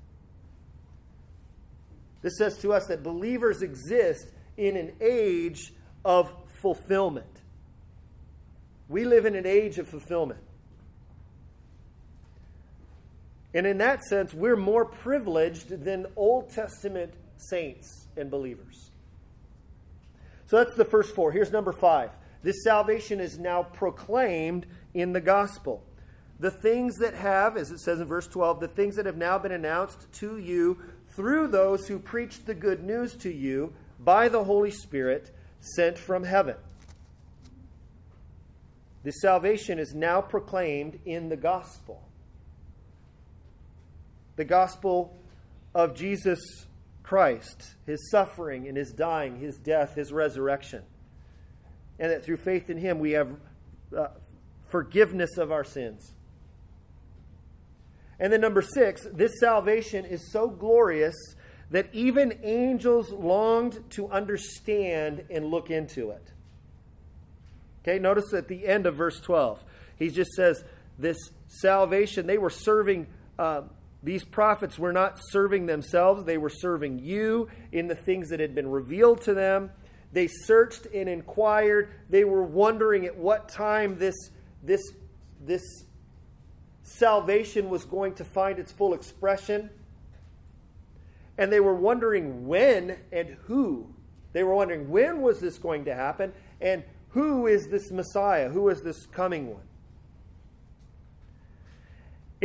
This 2.22 2.38
says 2.38 2.58
to 2.60 2.74
us 2.74 2.88
that 2.88 3.03
believers 3.03 3.62
exist 3.62 4.27
in 4.58 4.75
an 4.77 4.94
age 5.00 5.74
of 6.03 6.32
fulfillment. 6.62 7.41
We 8.89 9.05
live 9.05 9.25
in 9.25 9.36
an 9.36 9.46
age 9.46 9.77
of 9.77 9.88
fulfillment. 9.88 10.39
And 13.53 13.65
in 13.65 13.77
that 13.77 14.03
sense, 14.03 14.34
we're 14.34 14.58
more 14.58 14.86
privileged 14.86 15.70
than 15.84 16.08
Old 16.15 16.50
Testament 16.50 17.13
saints 17.38 18.08
and 18.17 18.29
believers. 18.29 18.91
So 20.46 20.58
that's 20.58 20.75
the 20.75 20.86
first 20.86 21.16
four. 21.16 21.32
Here's 21.32 21.52
number 21.52 21.72
five. 21.72 22.12
This 22.44 22.64
salvation 22.64 23.20
is 23.20 23.40
now 23.40 23.64
proclaimed 23.64 24.66
in 24.94 25.14
the 25.14 25.22
gospel. 25.22 25.84
The 26.40 26.52
things 26.52 26.98
that 26.98 27.14
have, 27.14 27.58
as 27.58 27.72
it 27.72 27.80
says 27.80 28.00
in 28.00 28.08
verse 28.08 28.28
12, 28.28 28.60
the 28.60 28.68
things 28.68 28.98
that 28.98 29.06
have 29.06 29.18
now 29.18 29.40
been 29.40 29.52
announced 29.52 30.12
to 30.14 30.38
you 30.38 30.78
through 31.16 31.48
those 31.48 31.88
who 31.88 31.98
preached 31.98 32.46
the 32.46 32.54
good 32.54 32.84
news 32.84 33.16
to 33.18 33.32
you 33.32 33.74
by 34.00 34.28
the 34.28 34.44
Holy 34.44 34.72
Spirit 34.72 35.32
sent 35.60 35.98
from 35.98 36.24
heaven. 36.24 36.56
This 39.04 39.22
salvation 39.22 39.80
is 39.80 39.94
now 39.96 40.22
proclaimed 40.22 41.00
in 41.06 41.30
the 41.30 41.38
gospel 41.38 42.02
the 44.36 44.46
gospel 44.46 45.16
of 45.74 45.96
Jesus 45.96 46.40
Christ, 47.06 47.76
his 47.86 48.10
suffering 48.10 48.68
and 48.68 48.76
his 48.76 48.92
dying, 48.92 49.40
his 49.40 49.58
death, 49.58 49.94
his 49.94 50.12
resurrection. 50.12 50.82
And 52.00 52.12
that 52.12 52.26
through 52.26 52.38
faith 52.38 52.72
in 52.72 52.78
him 52.78 52.98
we 52.98 53.12
have 53.12 53.30
uh, 53.96 54.08
forgiveness 54.70 55.38
of 55.38 55.52
our 55.52 55.64
sins. 55.64 56.12
And 58.20 58.34
then, 58.34 58.42
number 58.42 58.64
six, 58.64 59.06
this 59.14 59.40
salvation 59.40 60.04
is 60.04 60.32
so 60.32 60.50
glorious 60.50 61.16
that 61.70 61.94
even 61.94 62.40
angels 62.42 63.12
longed 63.12 63.84
to 63.92 64.10
understand 64.10 65.26
and 65.30 65.46
look 65.46 65.70
into 65.70 66.10
it. 66.10 66.32
Okay, 67.84 68.00
notice 68.00 68.34
at 68.34 68.48
the 68.48 68.66
end 68.66 68.88
of 68.88 68.96
verse 68.96 69.20
12, 69.20 69.64
he 70.00 70.10
just 70.10 70.32
says, 70.32 70.64
This 70.98 71.18
salvation, 71.48 72.25
they 72.25 72.40
were 72.40 72.50
serving 72.50 73.06
uh, 73.38 73.64
these 74.05 74.24
prophets 74.24 74.77
were 74.77 74.94
not 74.94 75.18
serving 75.20 75.65
themselves, 75.65 76.25
they 76.25 76.37
were 76.37 76.50
serving 76.50 77.00
you 77.00 77.50
in 77.72 77.87
the 77.87 77.96
things 77.96 78.29
that 78.29 78.39
had 78.39 78.53
been 78.53 78.70
revealed 78.70 79.22
to 79.22 79.33
them. 79.33 79.72
They 80.13 80.27
searched 80.27 80.85
and 80.94 81.09
inquired. 81.09 81.89
They 82.09 82.24
were 82.24 82.44
wondering 82.44 83.05
at 83.05 83.18
what 83.18 83.50
time 83.50 83.98
this, 83.98 84.15
this, 84.63 84.81
this 85.41 85.63
salvation 86.83 87.70
was 87.70 87.83
going 87.83 88.13
to 88.15 88.24
find 88.24 88.59
its 88.59 88.72
full 88.72 88.94
expression. 88.94 89.72
And 91.37 91.51
they 91.51 91.59
were 91.59 91.75
wondering 91.75 92.48
when 92.48 92.98
and 93.11 93.35
who. 93.46 93.94
They 94.33 94.44
were 94.44 94.53
wondering 94.53 94.89
when 94.89 95.22
was 95.22 95.39
this 95.39 95.57
going 95.57 95.85
to 95.85 95.96
happen 95.96 96.31
and 96.61 96.83
who 97.09 97.48
is 97.48 97.70
this 97.70 97.89
Messiah? 97.91 98.50
Who 98.50 98.70
is 98.70 98.83
this 98.83 99.07
coming 99.07 99.48
one? 99.48 99.63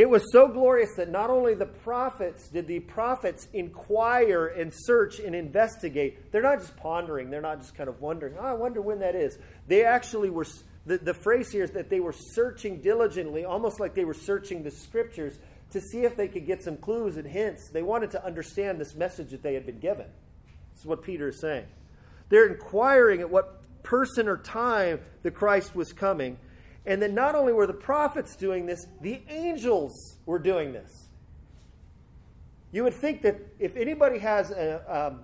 It 0.00 0.08
was 0.08 0.32
so 0.32 0.48
glorious 0.48 0.94
that 0.96 1.10
not 1.10 1.28
only 1.28 1.52
the 1.52 1.66
prophets 1.66 2.48
did 2.48 2.66
the 2.66 2.80
prophets 2.80 3.46
inquire 3.52 4.46
and 4.46 4.72
search 4.74 5.18
and 5.18 5.34
investigate. 5.34 6.32
They're 6.32 6.40
not 6.40 6.60
just 6.60 6.74
pondering, 6.78 7.28
they're 7.28 7.42
not 7.42 7.60
just 7.60 7.74
kind 7.74 7.86
of 7.86 8.00
wondering, 8.00 8.32
oh, 8.40 8.46
I 8.46 8.54
wonder 8.54 8.80
when 8.80 9.00
that 9.00 9.14
is. 9.14 9.36
They 9.66 9.84
actually 9.84 10.30
were, 10.30 10.46
the, 10.86 10.96
the 10.96 11.12
phrase 11.12 11.50
here 11.50 11.64
is 11.64 11.72
that 11.72 11.90
they 11.90 12.00
were 12.00 12.14
searching 12.14 12.80
diligently, 12.80 13.44
almost 13.44 13.78
like 13.78 13.94
they 13.94 14.06
were 14.06 14.14
searching 14.14 14.62
the 14.62 14.70
scriptures 14.70 15.38
to 15.72 15.82
see 15.82 16.04
if 16.04 16.16
they 16.16 16.28
could 16.28 16.46
get 16.46 16.64
some 16.64 16.78
clues 16.78 17.18
and 17.18 17.26
hints. 17.26 17.68
They 17.70 17.82
wanted 17.82 18.12
to 18.12 18.24
understand 18.24 18.80
this 18.80 18.94
message 18.94 19.32
that 19.32 19.42
they 19.42 19.52
had 19.52 19.66
been 19.66 19.80
given. 19.80 20.06
This 20.72 20.80
is 20.80 20.86
what 20.86 21.02
Peter 21.02 21.28
is 21.28 21.42
saying. 21.42 21.66
They're 22.30 22.46
inquiring 22.46 23.20
at 23.20 23.28
what 23.28 23.60
person 23.82 24.28
or 24.28 24.38
time 24.38 25.00
the 25.22 25.30
Christ 25.30 25.74
was 25.74 25.92
coming 25.92 26.38
and 26.86 27.00
then 27.00 27.14
not 27.14 27.34
only 27.34 27.52
were 27.52 27.66
the 27.66 27.72
prophets 27.72 28.36
doing 28.36 28.66
this, 28.66 28.86
the 29.00 29.22
angels 29.28 30.16
were 30.26 30.38
doing 30.38 30.72
this. 30.72 31.08
You 32.72 32.84
would 32.84 32.94
think 32.94 33.22
that 33.22 33.36
if 33.58 33.76
anybody 33.76 34.18
has 34.18 34.50
an 34.50 34.80
um, 34.88 35.20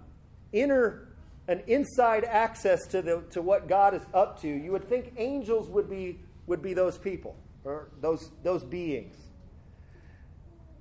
inner, 0.52 1.08
an 1.48 1.62
inside 1.66 2.24
access 2.24 2.86
to, 2.88 3.02
the, 3.02 3.22
to 3.30 3.40
what 3.40 3.68
God 3.68 3.94
is 3.94 4.02
up 4.12 4.40
to, 4.42 4.48
you 4.48 4.72
would 4.72 4.88
think 4.88 5.14
angels 5.16 5.70
would 5.70 5.88
be, 5.88 6.18
would 6.46 6.60
be 6.60 6.74
those 6.74 6.98
people 6.98 7.36
or 7.64 7.88
those, 8.00 8.30
those 8.42 8.64
beings. 8.64 9.16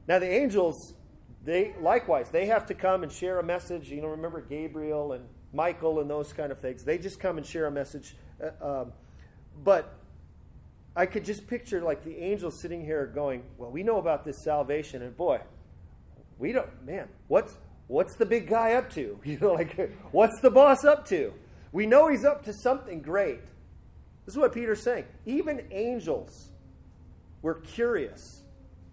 Now, 0.08 0.20
the 0.20 0.30
angels, 0.30 0.94
they 1.44 1.74
likewise, 1.82 2.30
they 2.30 2.48
have 2.48 2.66
to 2.68 2.74
come 2.74 3.04
and 3.04 3.12
share 3.12 3.40
a 3.40 3.44
message. 3.44 3.90
You 3.90 4.02
know, 4.02 4.08
remember 4.08 4.42
Gabriel 4.42 5.14
and 5.14 5.26
Michael 5.54 6.00
and 6.00 6.10
those 6.10 6.34
kind 6.34 6.52
of 6.52 6.60
things. 6.60 6.84
They 6.84 6.98
just 6.98 7.20
come 7.20 7.38
and 7.38 7.46
share 7.46 7.68
a 7.68 7.72
message. 7.72 8.16
Uh, 8.42 8.82
um, 8.82 8.94
but 9.64 9.94
I 10.96 11.06
could 11.06 11.26
just 11.26 11.48
picture 11.48 11.82
like 11.82 12.04
the 12.04 12.18
angels 12.18 12.60
sitting 12.62 12.84
here 12.84 13.06
going, 13.06 13.44
"Well, 13.58 13.72
we 13.72 13.84
know 13.84 13.98
about 13.98 14.24
this 14.24 14.44
salvation, 14.44 15.02
and 15.02 15.16
boy, 15.16 15.42
we 16.40 16.52
don't. 16.52 16.86
Man, 16.86 17.10
what's 17.28 17.58
what's 17.88 18.16
the 18.16 18.26
big 18.26 18.48
guy 18.48 18.74
up 18.74 18.90
to? 18.92 19.20
You 19.26 19.38
know, 19.40 19.54
like 19.54 19.92
what's 20.12 20.40
the 20.42 20.52
boss 20.52 20.86
up 20.86 21.06
to? 21.08 21.34
We 21.72 21.86
know 21.86 22.08
he's 22.08 22.26
up 22.26 22.44
to 22.46 22.54
something 22.54 23.02
great." 23.02 23.42
This 24.26 24.34
is 24.34 24.40
what 24.40 24.54
Peter's 24.54 24.82
saying. 24.82 25.06
Even 25.26 25.68
angels 25.72 26.50
were 27.44 27.56
curious 27.56 28.42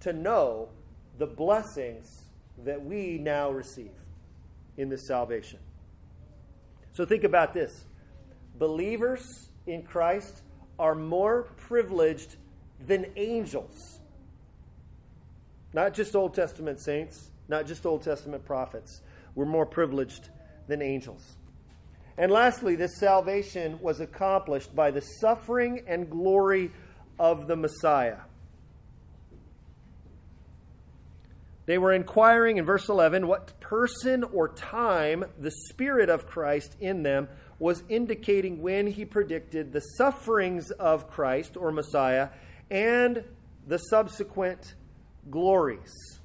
to 0.00 0.12
know 0.12 0.68
the 1.18 1.26
blessings 1.26 2.24
that 2.64 2.84
we 2.84 3.16
now 3.16 3.50
receive 3.50 3.92
in 4.76 4.90
this 4.90 5.06
salvation. 5.06 5.58
So 6.92 7.06
think 7.06 7.24
about 7.24 7.54
this. 7.54 7.86
Believers 8.58 9.48
in 9.66 9.82
Christ 9.82 10.42
are 10.82 10.96
more 10.96 11.44
privileged 11.58 12.34
than 12.84 13.06
angels. 13.14 14.00
Not 15.72 15.94
just 15.94 16.16
Old 16.16 16.34
Testament 16.34 16.80
saints, 16.80 17.30
not 17.46 17.66
just 17.68 17.86
Old 17.86 18.02
Testament 18.02 18.44
prophets. 18.44 19.00
We're 19.36 19.46
more 19.46 19.64
privileged 19.64 20.28
than 20.66 20.82
angels. 20.82 21.36
And 22.18 22.32
lastly, 22.32 22.74
this 22.74 22.98
salvation 22.98 23.78
was 23.80 24.00
accomplished 24.00 24.74
by 24.74 24.90
the 24.90 25.00
suffering 25.00 25.84
and 25.86 26.10
glory 26.10 26.72
of 27.16 27.46
the 27.46 27.56
Messiah. 27.56 28.18
They 31.66 31.78
were 31.78 31.92
inquiring 31.92 32.56
in 32.56 32.64
verse 32.64 32.88
11 32.88 33.28
what 33.28 33.60
person 33.60 34.24
or 34.24 34.48
time 34.48 35.24
the 35.38 35.52
Spirit 35.70 36.10
of 36.10 36.26
Christ 36.26 36.76
in 36.80 37.04
them 37.04 37.28
was 37.62 37.84
indicating 37.88 38.60
when 38.60 38.88
he 38.88 39.04
predicted 39.04 39.72
the 39.72 39.78
sufferings 39.78 40.72
of 40.72 41.08
Christ 41.08 41.56
or 41.56 41.70
Messiah 41.70 42.30
and 42.72 43.22
the 43.68 43.78
subsequent 43.78 44.74
glories. 45.30 46.18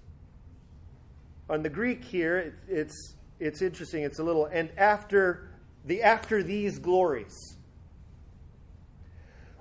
On 1.48 1.62
the 1.62 1.70
Greek 1.70 2.04
here, 2.04 2.56
it's, 2.68 3.14
it's 3.40 3.62
interesting. 3.62 4.02
It's 4.02 4.18
a 4.18 4.24
little, 4.24 4.48
and 4.48 4.72
after 4.78 5.52
the 5.86 6.02
after 6.02 6.42
these 6.42 6.80
glories. 6.80 7.36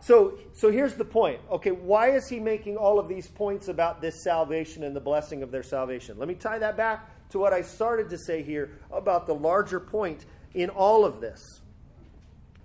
So, 0.01 0.39
so 0.55 0.71
here's 0.73 0.95
the 0.95 1.05
point. 1.05 1.41
Okay, 1.51 1.73
why 1.73 2.13
is 2.13 2.27
he 2.27 2.41
making 2.41 2.79
all 2.79 2.99
of 2.99 3.07
these 3.07 3.29
points 3.29 3.69
about 3.69 4.01
this 4.01 4.25
salvation 4.25 4.83
and 4.83 4.97
the 4.97 5.01
blessing 5.01 5.43
of 5.43 5.51
their 5.51 5.63
salvation? 5.63 6.19
Let 6.19 6.27
me 6.27 6.37
tie 6.37 6.59
that 6.59 6.79
back 6.79 7.29
to 7.33 7.39
what 7.39 7.53
I 7.53 7.61
started 7.61 8.09
to 8.09 8.17
say 8.17 8.43
here 8.43 8.79
about 8.91 9.27
the 9.27 9.35
larger 9.35 9.79
point 9.79 10.25
in 10.55 10.71
all 10.71 11.05
of 11.05 11.21
this. 11.21 11.61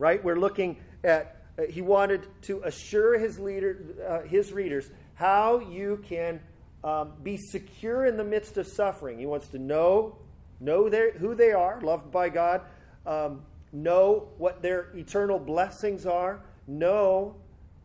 Right? 0.01 0.23
We're 0.23 0.39
looking 0.39 0.77
at, 1.03 1.43
uh, 1.59 1.65
he 1.69 1.83
wanted 1.83 2.25
to 2.45 2.63
assure 2.63 3.19
his, 3.19 3.37
leader, 3.37 3.77
uh, 4.09 4.27
his 4.27 4.51
readers 4.51 4.89
how 5.13 5.59
you 5.59 6.03
can 6.09 6.39
um, 6.83 7.11
be 7.21 7.37
secure 7.37 8.07
in 8.07 8.17
the 8.17 8.23
midst 8.23 8.57
of 8.57 8.65
suffering. 8.65 9.19
He 9.19 9.27
wants 9.27 9.49
to 9.49 9.59
know, 9.59 10.17
know 10.59 10.89
their, 10.89 11.11
who 11.11 11.35
they 11.35 11.51
are, 11.51 11.79
loved 11.81 12.11
by 12.11 12.29
God, 12.29 12.61
um, 13.05 13.43
know 13.71 14.29
what 14.39 14.63
their 14.63 14.87
eternal 14.95 15.37
blessings 15.37 16.07
are, 16.07 16.41
know 16.65 17.35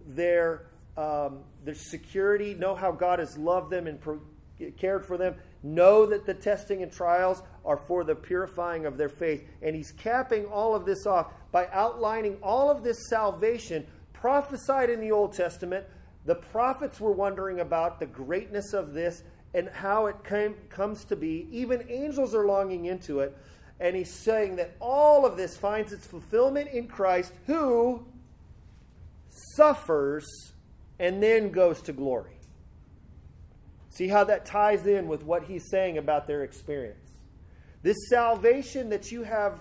their, 0.07 0.69
um, 0.97 1.41
their 1.67 1.75
security, 1.75 2.55
know 2.55 2.75
how 2.75 2.93
God 2.93 3.19
has 3.19 3.37
loved 3.37 3.71
them 3.71 3.87
and 3.87 4.01
pro- 4.01 4.23
cared 4.79 5.05
for 5.05 5.19
them, 5.19 5.35
know 5.63 6.07
that 6.07 6.25
the 6.25 6.33
testing 6.33 6.83
and 6.83 6.91
trials 6.91 7.43
are 7.65 7.77
for 7.77 8.05
the 8.05 8.15
purifying 8.15 8.87
of 8.87 8.97
their 8.97 9.09
faith. 9.09 9.47
And 9.61 9.77
he's 9.77 9.93
capping 9.93 10.47
all 10.47 10.75
of 10.75 10.87
this 10.87 11.07
off 11.07 11.27
by 11.57 11.67
outlining 11.73 12.37
all 12.43 12.71
of 12.71 12.85
this 12.85 13.09
salvation 13.09 13.87
prophesied 14.13 14.91
in 14.91 15.01
the 15.01 15.11
Old 15.11 15.33
Testament. 15.33 15.87
The 16.27 16.35
prophets 16.35 17.01
were 17.01 17.13
wondering 17.13 17.61
about 17.61 17.99
the 17.99 18.05
greatness 18.05 18.75
of 18.75 18.93
this 18.93 19.23
and 19.55 19.71
how 19.71 20.05
it 20.05 20.23
came, 20.23 20.53
comes 20.69 21.07
to 21.07 21.17
be. 21.17 21.49
Even 21.51 21.87
angels 21.89 22.35
are 22.35 22.45
longing 22.45 22.85
into 22.85 23.21
it. 23.21 23.35
And 23.81 23.97
he's 23.97 24.13
saying 24.13 24.57
that 24.57 24.77
all 24.81 25.25
of 25.25 25.39
this 25.39 25.57
finds 25.57 25.95
its 25.95 26.07
fulfillment 26.07 26.69
in 26.75 26.89
Christ, 26.89 27.33
who 27.47 28.05
suffers 29.55 30.27
and 30.99 31.23
then 31.23 31.53
goes 31.53 31.81
to 31.85 31.95
glory. 31.95 32.39
See 33.89 34.09
how 34.09 34.25
that 34.25 34.45
ties 34.45 34.87
in 34.87 35.09
with 35.09 35.25
what 35.25 35.45
he's 35.45 35.71
saying 35.71 35.97
about 35.97 36.27
their 36.27 36.45
experience. 36.45 37.13
This 37.83 37.97
salvation 38.11 38.91
that 38.91 39.11
you 39.11 39.23
have, 39.23 39.59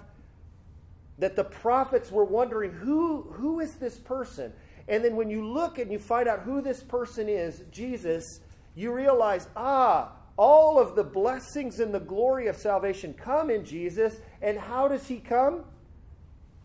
that 1.19 1.35
the 1.35 1.43
prophets 1.43 2.11
were 2.11 2.25
wondering, 2.25 2.71
who, 2.71 3.21
who 3.33 3.59
is 3.59 3.75
this 3.75 3.97
person? 3.97 4.51
And 4.87 5.03
then 5.03 5.15
when 5.15 5.29
you 5.29 5.47
look 5.47 5.79
and 5.79 5.91
you 5.91 5.99
find 5.99 6.27
out 6.27 6.41
who 6.41 6.61
this 6.61 6.83
person 6.83 7.29
is, 7.29 7.63
Jesus, 7.71 8.41
you 8.75 8.91
realize, 8.91 9.47
ah, 9.55 10.11
all 10.37 10.77
of 10.77 10.95
the 10.95 11.03
blessings 11.03 11.79
and 11.79 11.93
the 11.93 11.99
glory 11.99 12.47
of 12.47 12.57
salvation 12.57 13.13
come 13.13 13.49
in 13.49 13.63
Jesus. 13.63 14.19
And 14.41 14.59
how 14.59 14.87
does 14.87 15.07
he 15.07 15.17
come? 15.17 15.63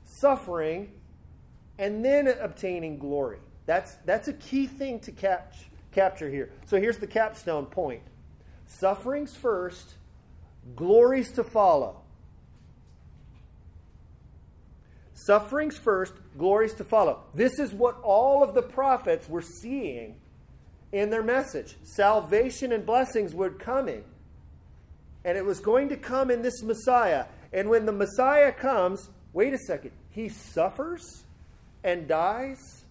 Suffering 0.05 0.93
and 1.79 2.05
then 2.05 2.29
obtaining 2.29 2.99
glory. 2.99 3.39
That's, 3.67 3.95
that's 4.05 4.29
a 4.29 4.33
key 4.35 4.67
thing 4.67 5.01
to 5.01 5.13
catch, 5.13 5.71
capture 5.93 6.29
here. 6.29 6.51
So 6.67 6.79
here's 6.79 6.99
the 6.99 7.07
capstone 7.07 7.67
point 7.67 8.03
sufferings 8.67 9.35
first, 9.35 9.95
glories 10.77 11.33
to 11.33 11.45
follow. 11.45 12.03
Sufferings 15.27 15.77
first, 15.77 16.15
glories 16.39 16.75
to 16.75 16.85
follow. 16.85 17.25
This 17.35 17.59
is 17.59 17.73
what 17.73 18.01
all 18.03 18.43
of 18.43 18.55
the 18.55 18.63
prophets 18.63 19.29
were 19.29 19.43
seeing 19.43 20.17
in 20.93 21.11
their 21.11 21.23
message. 21.23 21.77
Salvation 21.83 22.73
and 22.73 22.87
blessings 22.87 23.35
were 23.35 23.51
coming. 23.51 24.05
And 25.25 25.37
it 25.37 25.45
was 25.45 25.61
going 25.61 25.89
to 25.91 25.97
come 25.97 26.31
in 26.31 26.43
this 26.43 26.63
Messiah. 26.63 27.27
And 27.53 27.69
when 27.69 27.87
the 27.87 27.93
Messiah 27.93 28.53
comes, 28.53 29.11
wait 29.33 29.53
a 29.53 29.59
second, 29.59 29.93
he 30.11 30.29
suffers? 30.29 31.25
and 31.83 32.07
dies, 32.07 32.85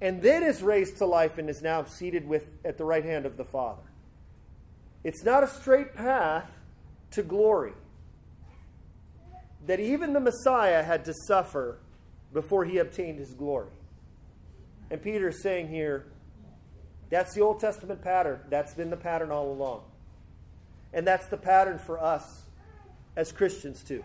and 0.00 0.20
then 0.20 0.42
is 0.42 0.62
raised 0.62 0.98
to 0.98 1.06
life 1.06 1.38
and 1.38 1.48
is 1.48 1.62
now 1.62 1.84
seated 1.84 2.26
with 2.26 2.48
at 2.64 2.76
the 2.76 2.84
right 2.84 3.04
hand 3.04 3.24
of 3.24 3.36
the 3.36 3.44
Father. 3.44 3.82
It's 5.04 5.24
not 5.24 5.42
a 5.42 5.48
straight 5.48 5.94
path 5.94 6.50
to 7.12 7.22
glory. 7.22 7.72
That 9.66 9.80
even 9.80 10.12
the 10.12 10.20
Messiah 10.20 10.82
had 10.82 11.04
to 11.04 11.14
suffer 11.26 11.78
before 12.32 12.64
he 12.64 12.78
obtained 12.78 13.18
his 13.18 13.32
glory. 13.34 13.70
And 14.90 15.00
Peter 15.02 15.28
is 15.28 15.42
saying 15.42 15.68
here, 15.68 16.06
that's 17.10 17.34
the 17.34 17.42
Old 17.42 17.60
Testament 17.60 18.02
pattern. 18.02 18.40
That's 18.48 18.74
been 18.74 18.90
the 18.90 18.96
pattern 18.96 19.30
all 19.30 19.52
along. 19.52 19.82
And 20.92 21.06
that's 21.06 21.26
the 21.26 21.36
pattern 21.36 21.78
for 21.78 22.02
us 22.02 22.24
as 23.16 23.32
Christians 23.32 23.82
too. 23.82 24.02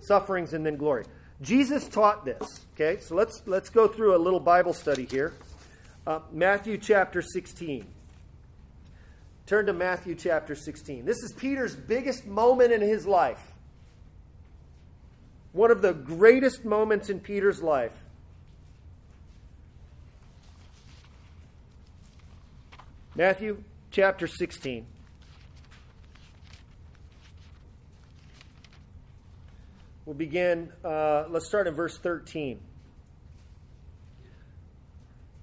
Sufferings 0.00 0.52
and 0.52 0.64
then 0.64 0.76
glory. 0.76 1.04
Jesus 1.40 1.88
taught 1.88 2.24
this. 2.24 2.66
Okay, 2.74 3.00
so 3.00 3.14
let's 3.14 3.42
let's 3.46 3.70
go 3.70 3.88
through 3.88 4.16
a 4.16 4.18
little 4.18 4.40
Bible 4.40 4.72
study 4.72 5.06
here. 5.06 5.32
Uh, 6.06 6.20
Matthew 6.30 6.76
chapter 6.76 7.22
16. 7.22 7.86
Turn 9.46 9.66
to 9.66 9.72
Matthew 9.72 10.14
chapter 10.14 10.54
16. 10.54 11.04
This 11.04 11.22
is 11.22 11.32
Peter's 11.32 11.74
biggest 11.74 12.26
moment 12.26 12.72
in 12.72 12.80
his 12.80 13.06
life. 13.06 13.53
One 15.54 15.70
of 15.70 15.82
the 15.82 15.92
greatest 15.92 16.64
moments 16.64 17.08
in 17.10 17.20
Peter's 17.20 17.62
life. 17.62 17.92
Matthew 23.14 23.62
chapter 23.92 24.26
16. 24.26 24.84
We'll 30.04 30.16
begin, 30.16 30.72
uh, 30.84 31.26
let's 31.30 31.46
start 31.46 31.68
in 31.68 31.74
verse 31.74 31.98
13. 31.98 32.58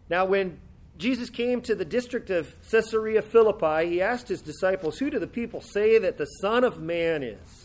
Now, 0.10 0.26
when 0.26 0.60
Jesus 0.98 1.30
came 1.30 1.62
to 1.62 1.74
the 1.74 1.86
district 1.86 2.30
of 2.30 2.54
Caesarea 2.70 3.22
Philippi, 3.22 3.90
he 3.90 4.02
asked 4.02 4.28
his 4.28 4.42
disciples, 4.42 4.98
Who 4.98 5.10
do 5.10 5.20
the 5.20 5.26
people 5.26 5.62
say 5.62 5.98
that 6.00 6.18
the 6.18 6.26
Son 6.26 6.66
of 6.66 6.82
Man 6.82 7.24
is? 7.24 7.61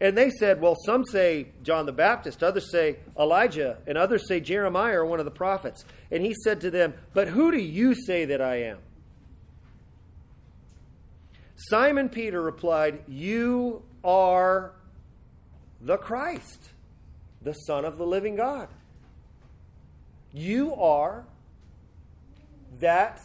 And 0.00 0.16
they 0.16 0.30
said, 0.30 0.60
Well, 0.60 0.76
some 0.84 1.04
say 1.04 1.48
John 1.62 1.86
the 1.86 1.92
Baptist, 1.92 2.42
others 2.42 2.70
say 2.70 2.98
Elijah, 3.18 3.78
and 3.86 3.98
others 3.98 4.28
say 4.28 4.40
Jeremiah 4.40 4.98
or 4.98 5.06
one 5.06 5.18
of 5.18 5.24
the 5.24 5.30
prophets. 5.30 5.84
And 6.10 6.22
he 6.22 6.34
said 6.44 6.60
to 6.60 6.70
them, 6.70 6.94
But 7.14 7.28
who 7.28 7.50
do 7.50 7.58
you 7.58 7.94
say 7.94 8.24
that 8.26 8.40
I 8.40 8.62
am? 8.62 8.78
Simon 11.56 12.08
Peter 12.08 12.40
replied, 12.40 13.02
You 13.08 13.82
are 14.04 14.72
the 15.80 15.96
Christ, 15.96 16.70
the 17.42 17.52
Son 17.52 17.84
of 17.84 17.98
the 17.98 18.06
living 18.06 18.36
God. 18.36 18.68
You 20.32 20.74
are 20.74 21.24
that 22.78 23.20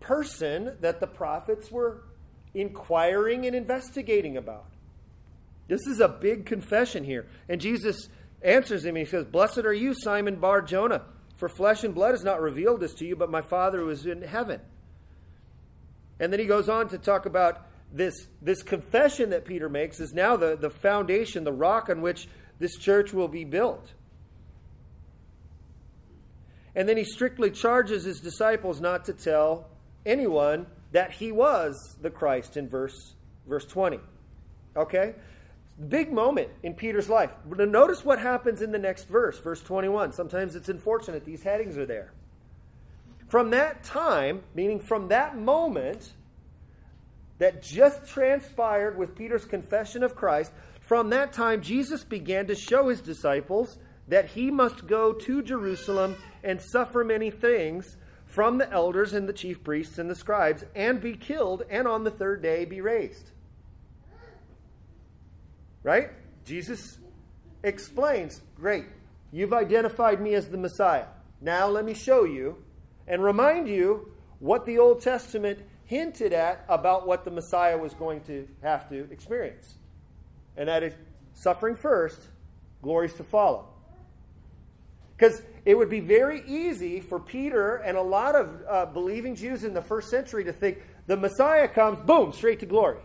person 0.00 0.76
that 0.80 1.00
the 1.00 1.06
prophets 1.06 1.70
were 1.70 2.02
inquiring 2.52 3.46
and 3.46 3.56
investigating 3.56 4.36
about. 4.36 4.69
This 5.70 5.86
is 5.86 6.00
a 6.00 6.08
big 6.08 6.46
confession 6.46 7.04
here. 7.04 7.28
And 7.48 7.60
Jesus 7.60 8.08
answers 8.42 8.84
him. 8.84 8.96
He 8.96 9.04
says, 9.04 9.24
Blessed 9.24 9.58
are 9.58 9.72
you, 9.72 9.94
Simon 9.94 10.40
Bar 10.40 10.62
Jonah, 10.62 11.02
for 11.36 11.48
flesh 11.48 11.84
and 11.84 11.94
blood 11.94 12.10
has 12.10 12.24
not 12.24 12.40
revealed 12.40 12.80
this 12.80 12.92
to 12.94 13.06
you, 13.06 13.14
but 13.14 13.30
my 13.30 13.40
Father 13.40 13.78
who 13.78 13.88
is 13.88 14.04
in 14.04 14.20
heaven. 14.20 14.60
And 16.18 16.32
then 16.32 16.40
he 16.40 16.46
goes 16.46 16.68
on 16.68 16.88
to 16.88 16.98
talk 16.98 17.24
about 17.24 17.68
this, 17.92 18.26
this 18.42 18.64
confession 18.64 19.30
that 19.30 19.44
Peter 19.44 19.68
makes 19.68 20.00
is 20.00 20.12
now 20.12 20.36
the, 20.36 20.56
the 20.56 20.70
foundation, 20.70 21.44
the 21.44 21.52
rock 21.52 21.88
on 21.88 22.02
which 22.02 22.28
this 22.58 22.76
church 22.76 23.12
will 23.12 23.28
be 23.28 23.44
built. 23.44 23.92
And 26.74 26.88
then 26.88 26.96
he 26.96 27.04
strictly 27.04 27.52
charges 27.52 28.02
his 28.02 28.18
disciples 28.18 28.80
not 28.80 29.04
to 29.04 29.12
tell 29.12 29.68
anyone 30.04 30.66
that 30.90 31.12
he 31.12 31.30
was 31.30 31.96
the 32.02 32.10
Christ 32.10 32.56
in 32.56 32.68
verse, 32.68 33.14
verse 33.46 33.66
20. 33.66 34.00
Okay? 34.76 35.14
Big 35.88 36.12
moment 36.12 36.48
in 36.62 36.74
Peter's 36.74 37.08
life. 37.08 37.32
Notice 37.46 38.04
what 38.04 38.18
happens 38.18 38.60
in 38.60 38.70
the 38.70 38.78
next 38.78 39.08
verse, 39.08 39.38
verse 39.38 39.62
21. 39.62 40.12
Sometimes 40.12 40.54
it's 40.54 40.68
unfortunate 40.68 41.24
these 41.24 41.42
headings 41.42 41.78
are 41.78 41.86
there. 41.86 42.12
From 43.28 43.50
that 43.50 43.82
time, 43.82 44.42
meaning 44.54 44.80
from 44.80 45.08
that 45.08 45.38
moment, 45.38 46.12
that 47.38 47.62
just 47.62 48.06
transpired 48.06 48.98
with 48.98 49.16
Peter's 49.16 49.46
confession 49.46 50.02
of 50.02 50.14
Christ, 50.14 50.52
from 50.80 51.10
that 51.10 51.32
time 51.32 51.62
Jesus 51.62 52.04
began 52.04 52.46
to 52.48 52.54
show 52.54 52.88
his 52.88 53.00
disciples 53.00 53.78
that 54.08 54.26
he 54.26 54.50
must 54.50 54.86
go 54.86 55.12
to 55.12 55.42
Jerusalem 55.42 56.16
and 56.42 56.60
suffer 56.60 57.04
many 57.04 57.30
things 57.30 57.96
from 58.26 58.58
the 58.58 58.70
elders 58.70 59.14
and 59.14 59.28
the 59.28 59.32
chief 59.32 59.64
priests 59.64 59.98
and 59.98 60.10
the 60.10 60.14
scribes, 60.14 60.64
and 60.74 61.00
be 61.00 61.16
killed, 61.16 61.62
and 61.70 61.88
on 61.88 62.04
the 62.04 62.10
third 62.10 62.42
day 62.42 62.64
be 62.64 62.80
raised. 62.80 63.30
Right? 65.82 66.10
Jesus 66.44 66.98
explains 67.62 68.40
Great, 68.56 68.86
you've 69.32 69.52
identified 69.52 70.20
me 70.20 70.34
as 70.34 70.48
the 70.48 70.58
Messiah. 70.58 71.06
Now 71.40 71.68
let 71.68 71.84
me 71.84 71.94
show 71.94 72.24
you 72.24 72.62
and 73.06 73.22
remind 73.22 73.68
you 73.68 74.12
what 74.38 74.66
the 74.66 74.78
Old 74.78 75.02
Testament 75.02 75.60
hinted 75.84 76.32
at 76.32 76.64
about 76.68 77.06
what 77.06 77.24
the 77.24 77.30
Messiah 77.30 77.76
was 77.76 77.94
going 77.94 78.20
to 78.22 78.46
have 78.62 78.88
to 78.90 79.10
experience. 79.10 79.74
And 80.56 80.68
that 80.68 80.82
is 80.82 80.94
suffering 81.34 81.76
first, 81.76 82.20
glories 82.82 83.14
to 83.14 83.24
follow. 83.24 83.68
Because 85.16 85.42
it 85.64 85.74
would 85.74 85.90
be 85.90 86.00
very 86.00 86.42
easy 86.46 87.00
for 87.00 87.18
Peter 87.18 87.76
and 87.76 87.96
a 87.96 88.02
lot 88.02 88.34
of 88.34 88.62
uh, 88.68 88.86
believing 88.86 89.34
Jews 89.34 89.64
in 89.64 89.74
the 89.74 89.82
first 89.82 90.08
century 90.08 90.44
to 90.44 90.52
think 90.52 90.78
The 91.06 91.16
Messiah 91.16 91.68
comes, 91.68 91.98
boom, 92.00 92.32
straight 92.32 92.60
to 92.60 92.66
glory. 92.66 93.00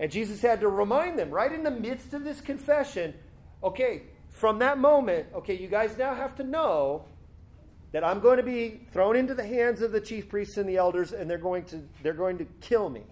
And 0.00 0.10
Jesus 0.10 0.40
had 0.40 0.60
to 0.60 0.68
remind 0.68 1.18
them 1.18 1.30
right 1.30 1.52
in 1.52 1.62
the 1.62 1.70
midst 1.70 2.14
of 2.14 2.24
this 2.24 2.40
confession 2.40 3.14
okay, 3.62 4.02
from 4.30 4.60
that 4.60 4.78
moment, 4.78 5.26
okay, 5.34 5.54
you 5.54 5.68
guys 5.68 5.98
now 5.98 6.14
have 6.14 6.34
to 6.36 6.42
know 6.42 7.04
that 7.92 8.02
I'm 8.02 8.20
going 8.20 8.38
to 8.38 8.42
be 8.42 8.80
thrown 8.90 9.14
into 9.14 9.34
the 9.34 9.44
hands 9.44 9.82
of 9.82 9.92
the 9.92 10.00
chief 10.00 10.30
priests 10.30 10.56
and 10.56 10.66
the 10.66 10.78
elders, 10.78 11.12
and 11.12 11.28
they're 11.28 11.36
going 11.36 11.64
to, 11.64 11.82
they're 12.02 12.14
going 12.14 12.38
to 12.38 12.46
kill 12.62 12.88
me. 12.88 13.02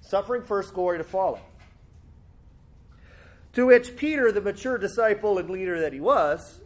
Suffering 0.00 0.44
first, 0.44 0.74
glory 0.74 0.98
to 0.98 1.04
follow. 1.04 1.40
To 3.54 3.66
which 3.66 3.96
Peter, 3.96 4.30
the 4.30 4.40
mature 4.40 4.78
disciple 4.78 5.38
and 5.38 5.50
leader 5.50 5.80
that 5.80 5.92
he 5.92 5.98
was, 5.98 6.60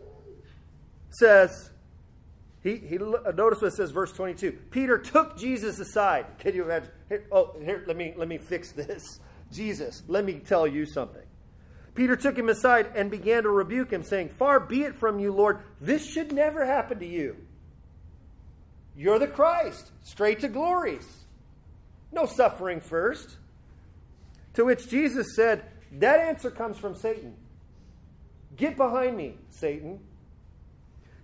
says, 1.08 1.69
he, 2.62 2.76
he 2.76 2.98
uh, 2.98 3.32
notice 3.34 3.62
what 3.62 3.68
it 3.68 3.76
says, 3.76 3.90
verse 3.90 4.12
22. 4.12 4.52
Peter 4.70 4.98
took 4.98 5.38
Jesus 5.38 5.78
aside. 5.78 6.26
Can 6.38 6.54
you 6.54 6.64
imagine? 6.64 6.90
Here, 7.08 7.24
oh, 7.32 7.56
here, 7.62 7.84
let 7.86 7.96
me 7.96 8.12
let 8.16 8.28
me 8.28 8.38
fix 8.38 8.72
this. 8.72 9.20
Jesus, 9.52 10.02
let 10.06 10.24
me 10.24 10.34
tell 10.34 10.66
you 10.66 10.84
something. 10.86 11.22
Peter 11.94 12.16
took 12.16 12.38
him 12.38 12.48
aside 12.48 12.92
and 12.94 13.10
began 13.10 13.42
to 13.42 13.50
rebuke 13.50 13.90
him, 13.90 14.02
saying, 14.02 14.28
Far 14.28 14.60
be 14.60 14.82
it 14.82 14.94
from 14.94 15.18
you, 15.18 15.32
Lord, 15.32 15.60
this 15.80 16.06
should 16.06 16.32
never 16.32 16.64
happen 16.64 16.98
to 17.00 17.06
you. 17.06 17.36
You're 18.96 19.18
the 19.18 19.26
Christ, 19.26 19.90
straight 20.02 20.40
to 20.40 20.48
glories. 20.48 21.06
No 22.12 22.26
suffering 22.26 22.80
first. 22.80 23.36
To 24.54 24.64
which 24.64 24.88
Jesus 24.88 25.34
said, 25.34 25.64
That 25.92 26.20
answer 26.20 26.50
comes 26.50 26.76
from 26.76 26.94
Satan. 26.94 27.34
Get 28.56 28.76
behind 28.76 29.16
me, 29.16 29.36
Satan. 29.48 30.00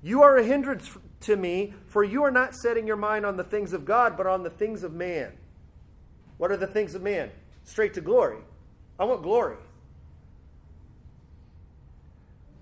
You 0.02 0.22
are 0.22 0.36
a 0.36 0.44
hindrance 0.44 0.96
to 1.26 1.36
me, 1.36 1.74
for 1.86 2.02
you 2.02 2.22
are 2.24 2.30
not 2.30 2.54
setting 2.54 2.86
your 2.86 2.96
mind 2.96 3.26
on 3.26 3.36
the 3.36 3.44
things 3.44 3.72
of 3.72 3.84
God, 3.84 4.16
but 4.16 4.26
on 4.26 4.42
the 4.42 4.50
things 4.50 4.82
of 4.82 4.92
man. 4.92 5.32
What 6.38 6.50
are 6.50 6.56
the 6.56 6.66
things 6.66 6.94
of 6.94 7.02
man? 7.02 7.30
Straight 7.64 7.94
to 7.94 8.00
glory. 8.00 8.38
I 8.98 9.04
want 9.04 9.22
glory. 9.22 9.56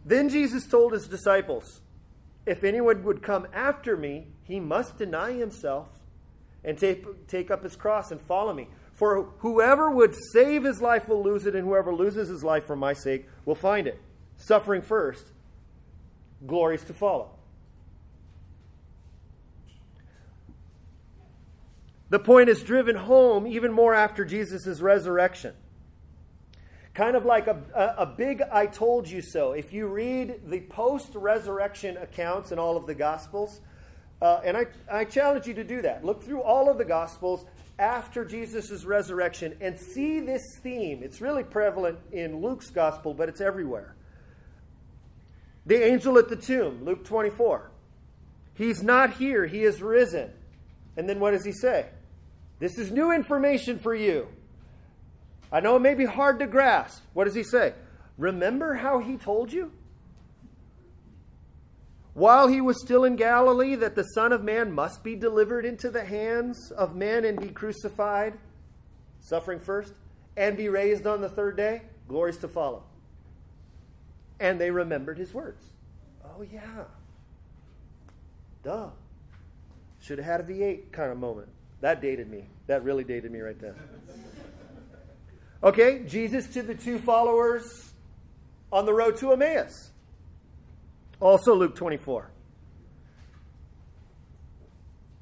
Then 0.04 0.28
Jesus 0.28 0.66
told 0.66 0.92
his 0.92 1.08
disciples, 1.08 1.80
If 2.46 2.64
anyone 2.64 3.02
would 3.04 3.22
come 3.22 3.46
after 3.52 3.96
me, 3.96 4.26
he 4.42 4.60
must 4.60 4.98
deny 4.98 5.32
himself 5.32 5.88
and 6.62 6.78
take, 6.78 7.26
take 7.28 7.50
up 7.50 7.62
his 7.62 7.76
cross 7.76 8.10
and 8.10 8.20
follow 8.20 8.52
me. 8.52 8.68
For 8.92 9.24
whoever 9.38 9.90
would 9.90 10.14
save 10.32 10.64
his 10.64 10.80
life 10.80 11.08
will 11.08 11.22
lose 11.22 11.46
it, 11.46 11.56
and 11.56 11.66
whoever 11.66 11.94
loses 11.94 12.28
his 12.28 12.44
life 12.44 12.66
for 12.66 12.76
my 12.76 12.92
sake 12.92 13.26
will 13.44 13.54
find 13.54 13.86
it. 13.86 14.00
Suffering 14.36 14.82
first, 14.82 15.32
glories 16.46 16.84
to 16.84 16.94
follow. 16.94 17.30
The 22.14 22.20
point 22.20 22.48
is 22.48 22.62
driven 22.62 22.94
home 22.94 23.44
even 23.44 23.72
more 23.72 23.92
after 23.92 24.24
Jesus' 24.24 24.80
resurrection. 24.80 25.52
Kind 26.94 27.16
of 27.16 27.24
like 27.24 27.48
a, 27.48 27.60
a, 27.74 28.02
a, 28.02 28.06
big 28.06 28.40
I 28.40 28.66
told 28.66 29.08
you 29.08 29.20
so. 29.20 29.50
If 29.50 29.72
you 29.72 29.88
read 29.88 30.42
the 30.46 30.60
post 30.60 31.16
resurrection 31.16 31.96
accounts 31.96 32.52
in 32.52 32.58
all 32.60 32.76
of 32.76 32.86
the 32.86 32.94
Gospels, 32.94 33.60
uh, 34.22 34.42
and 34.44 34.56
I, 34.56 34.66
I 34.88 35.06
challenge 35.06 35.48
you 35.48 35.54
to 35.54 35.64
do 35.64 35.82
that. 35.82 36.04
Look 36.04 36.22
through 36.22 36.42
all 36.42 36.70
of 36.70 36.78
the 36.78 36.84
Gospels 36.84 37.46
after 37.80 38.24
Jesus' 38.24 38.84
resurrection 38.84 39.56
and 39.60 39.76
see 39.76 40.20
this 40.20 40.44
theme. 40.62 41.02
It's 41.02 41.20
really 41.20 41.42
prevalent 41.42 41.98
in 42.12 42.40
Luke's 42.40 42.70
Gospel, 42.70 43.12
but 43.12 43.28
it's 43.28 43.40
everywhere. 43.40 43.96
The 45.66 45.84
angel 45.84 46.16
at 46.18 46.28
the 46.28 46.36
tomb, 46.36 46.84
Luke 46.84 47.04
24. 47.04 47.72
He's 48.54 48.84
not 48.84 49.14
here, 49.14 49.46
he 49.46 49.64
is 49.64 49.82
risen. 49.82 50.30
And 50.96 51.08
then 51.08 51.18
what 51.18 51.32
does 51.32 51.44
he 51.44 51.50
say? 51.50 51.88
This 52.64 52.78
is 52.78 52.90
new 52.90 53.12
information 53.12 53.78
for 53.78 53.94
you. 53.94 54.26
I 55.52 55.60
know 55.60 55.76
it 55.76 55.80
may 55.80 55.92
be 55.92 56.06
hard 56.06 56.38
to 56.38 56.46
grasp. 56.46 57.02
What 57.12 57.24
does 57.24 57.34
he 57.34 57.42
say? 57.42 57.74
Remember 58.16 58.72
how 58.72 59.00
he 59.00 59.18
told 59.18 59.52
you? 59.52 59.70
While 62.14 62.48
he 62.48 62.62
was 62.62 62.80
still 62.80 63.04
in 63.04 63.16
Galilee, 63.16 63.74
that 63.74 63.96
the 63.96 64.02
Son 64.02 64.32
of 64.32 64.42
Man 64.42 64.72
must 64.72 65.04
be 65.04 65.14
delivered 65.14 65.66
into 65.66 65.90
the 65.90 66.06
hands 66.06 66.70
of 66.70 66.96
men 66.96 67.26
and 67.26 67.38
be 67.38 67.48
crucified, 67.48 68.38
suffering 69.20 69.60
first, 69.60 69.92
and 70.34 70.56
be 70.56 70.70
raised 70.70 71.06
on 71.06 71.20
the 71.20 71.28
third 71.28 71.58
day, 71.58 71.82
glories 72.08 72.38
to 72.38 72.48
follow. 72.48 72.84
And 74.40 74.58
they 74.58 74.70
remembered 74.70 75.18
his 75.18 75.34
words. 75.34 75.62
Oh, 76.24 76.40
yeah. 76.40 76.84
Duh. 78.62 78.88
Should 80.00 80.16
have 80.16 80.26
had 80.26 80.40
a 80.40 80.44
V8 80.44 80.92
kind 80.92 81.12
of 81.12 81.18
moment. 81.18 81.50
That 81.84 82.00
dated 82.00 82.30
me. 82.30 82.46
That 82.66 82.82
really 82.82 83.04
dated 83.04 83.30
me 83.30 83.40
right 83.40 83.60
there. 83.60 83.76
Okay, 85.62 86.02
Jesus 86.06 86.46
to 86.54 86.62
the 86.62 86.74
two 86.74 86.98
followers 86.98 87.92
on 88.72 88.86
the 88.86 88.94
road 88.94 89.18
to 89.18 89.32
Emmaus. 89.32 89.90
Also, 91.20 91.54
Luke 91.54 91.76
24. 91.76 92.30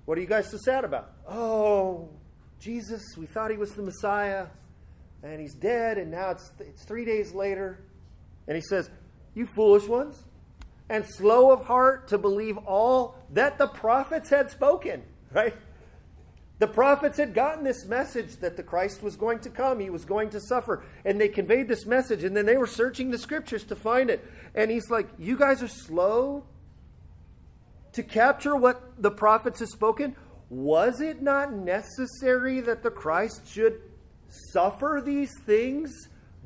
What 0.05 0.16
are 0.16 0.20
you 0.20 0.27
guys 0.29 0.53
so 0.53 0.57
sad 0.57 0.85
about? 0.85 1.11
Oh, 1.29 2.09
Jesus, 2.61 3.03
we 3.18 3.27
thought 3.27 3.51
he 3.51 3.57
was 3.57 3.72
the 3.72 3.83
Messiah, 3.83 4.46
and 5.25 5.40
he's 5.40 5.55
dead, 5.55 5.98
and 5.98 6.12
now 6.12 6.31
it's, 6.31 6.53
it's 6.61 6.85
three 6.85 7.05
days 7.05 7.35
later. 7.35 7.81
And 8.46 8.55
he 8.55 8.62
says, 8.62 8.88
You 9.35 9.48
foolish 9.57 9.88
ones, 9.88 10.22
and 10.88 11.05
slow 11.05 11.51
of 11.51 11.64
heart 11.64 12.07
to 12.11 12.18
believe 12.18 12.57
all 12.57 13.16
that 13.33 13.59
the 13.59 13.66
prophets 13.66 14.31
had 14.31 14.48
spoken, 14.53 15.03
right? 15.33 15.57
The 16.62 16.68
prophets 16.68 17.18
had 17.18 17.35
gotten 17.35 17.64
this 17.64 17.87
message 17.87 18.37
that 18.37 18.57
the 18.57 18.62
Christ 18.62 19.03
was 19.03 19.16
going 19.16 19.40
to 19.40 19.51
come, 19.51 19.81
he 19.81 19.90
was 19.90 20.05
going 20.05 20.31
to 20.31 20.38
suffer, 20.40 20.85
and 21.05 21.20
they 21.20 21.27
conveyed 21.27 21.66
this 21.66 21.87
message, 21.87 22.22
and 22.22 22.37
then 22.37 22.46
they 22.46 22.57
were 22.57 22.68
searching 22.68 23.11
the 23.11 23.18
scriptures 23.18 23.64
to 23.64 23.75
find 23.75 24.11
it. 24.11 24.25
And 24.55 24.70
he's 24.70 24.88
like, 24.88 25.09
You 25.18 25.37
guys 25.37 25.61
are 25.64 25.66
slow 25.66 26.44
to 27.94 28.05
capture 28.05 28.55
what 28.55 28.81
the 28.96 29.11
prophets 29.11 29.59
have 29.59 29.70
spoken? 29.70 30.14
Was 30.51 31.01
it 31.01 31.20
not 31.20 31.53
necessary 31.53 32.61
that 32.61 32.85
the 32.85 32.92
Christ 32.92 33.42
should 33.51 33.83
suffer 34.53 35.03
these 35.05 35.33
things 35.44 35.90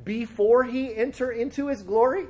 before 0.02 0.64
he 0.64 0.96
enter 0.96 1.30
into 1.30 1.66
his 1.66 1.82
glory? 1.82 2.24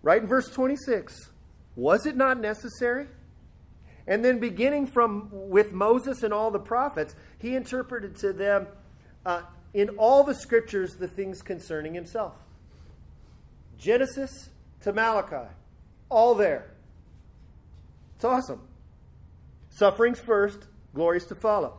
Right 0.00 0.22
in 0.22 0.26
verse 0.26 0.48
26. 0.48 1.28
Was 1.76 2.06
it 2.06 2.16
not 2.16 2.40
necessary? 2.40 3.08
And 4.06 4.24
then, 4.24 4.40
beginning 4.40 4.86
from 4.88 5.28
with 5.30 5.72
Moses 5.72 6.22
and 6.22 6.34
all 6.34 6.50
the 6.50 6.58
prophets, 6.58 7.14
he 7.38 7.54
interpreted 7.54 8.16
to 8.16 8.32
them 8.32 8.66
uh, 9.24 9.42
in 9.72 9.90
all 9.90 10.24
the 10.24 10.34
scriptures 10.34 10.96
the 10.96 11.08
things 11.08 11.42
concerning 11.42 11.94
himself. 11.94 12.34
Genesis 13.78 14.50
to 14.82 14.92
Malachi, 14.92 15.48
all 16.08 16.34
there. 16.34 16.72
It's 18.16 18.24
awesome. 18.24 18.60
Sufferings 19.70 20.20
first, 20.20 20.66
glories 20.94 21.26
to 21.26 21.34
follow. 21.34 21.78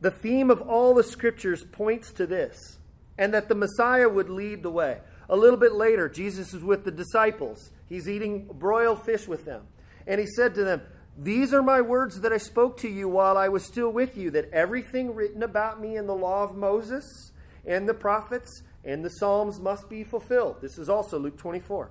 The 0.00 0.10
theme 0.10 0.50
of 0.50 0.62
all 0.62 0.94
the 0.94 1.02
scriptures 1.02 1.64
points 1.64 2.12
to 2.12 2.26
this, 2.26 2.78
and 3.18 3.34
that 3.34 3.48
the 3.48 3.54
Messiah 3.54 4.08
would 4.08 4.30
lead 4.30 4.62
the 4.62 4.70
way. 4.70 4.98
A 5.28 5.36
little 5.36 5.58
bit 5.58 5.72
later, 5.72 6.08
Jesus 6.08 6.54
is 6.54 6.62
with 6.62 6.84
the 6.84 6.90
disciples 6.90 7.70
He's 7.88 8.08
eating 8.08 8.46
broiled 8.46 9.04
fish 9.04 9.26
with 9.26 9.44
them. 9.44 9.62
And 10.06 10.20
he 10.20 10.26
said 10.26 10.54
to 10.54 10.64
them, 10.64 10.82
These 11.16 11.54
are 11.54 11.62
my 11.62 11.80
words 11.80 12.20
that 12.20 12.32
I 12.32 12.38
spoke 12.38 12.78
to 12.78 12.88
you 12.88 13.08
while 13.08 13.36
I 13.36 13.48
was 13.48 13.64
still 13.64 13.90
with 13.90 14.16
you, 14.16 14.30
that 14.32 14.50
everything 14.52 15.14
written 15.14 15.42
about 15.42 15.80
me 15.80 15.96
in 15.96 16.06
the 16.06 16.14
law 16.14 16.44
of 16.44 16.56
Moses 16.56 17.32
and 17.66 17.88
the 17.88 17.94
prophets 17.94 18.62
and 18.84 19.04
the 19.04 19.10
Psalms 19.10 19.60
must 19.60 19.88
be 19.88 20.04
fulfilled. 20.04 20.56
This 20.60 20.78
is 20.78 20.88
also 20.88 21.18
Luke 21.18 21.36
24. 21.36 21.90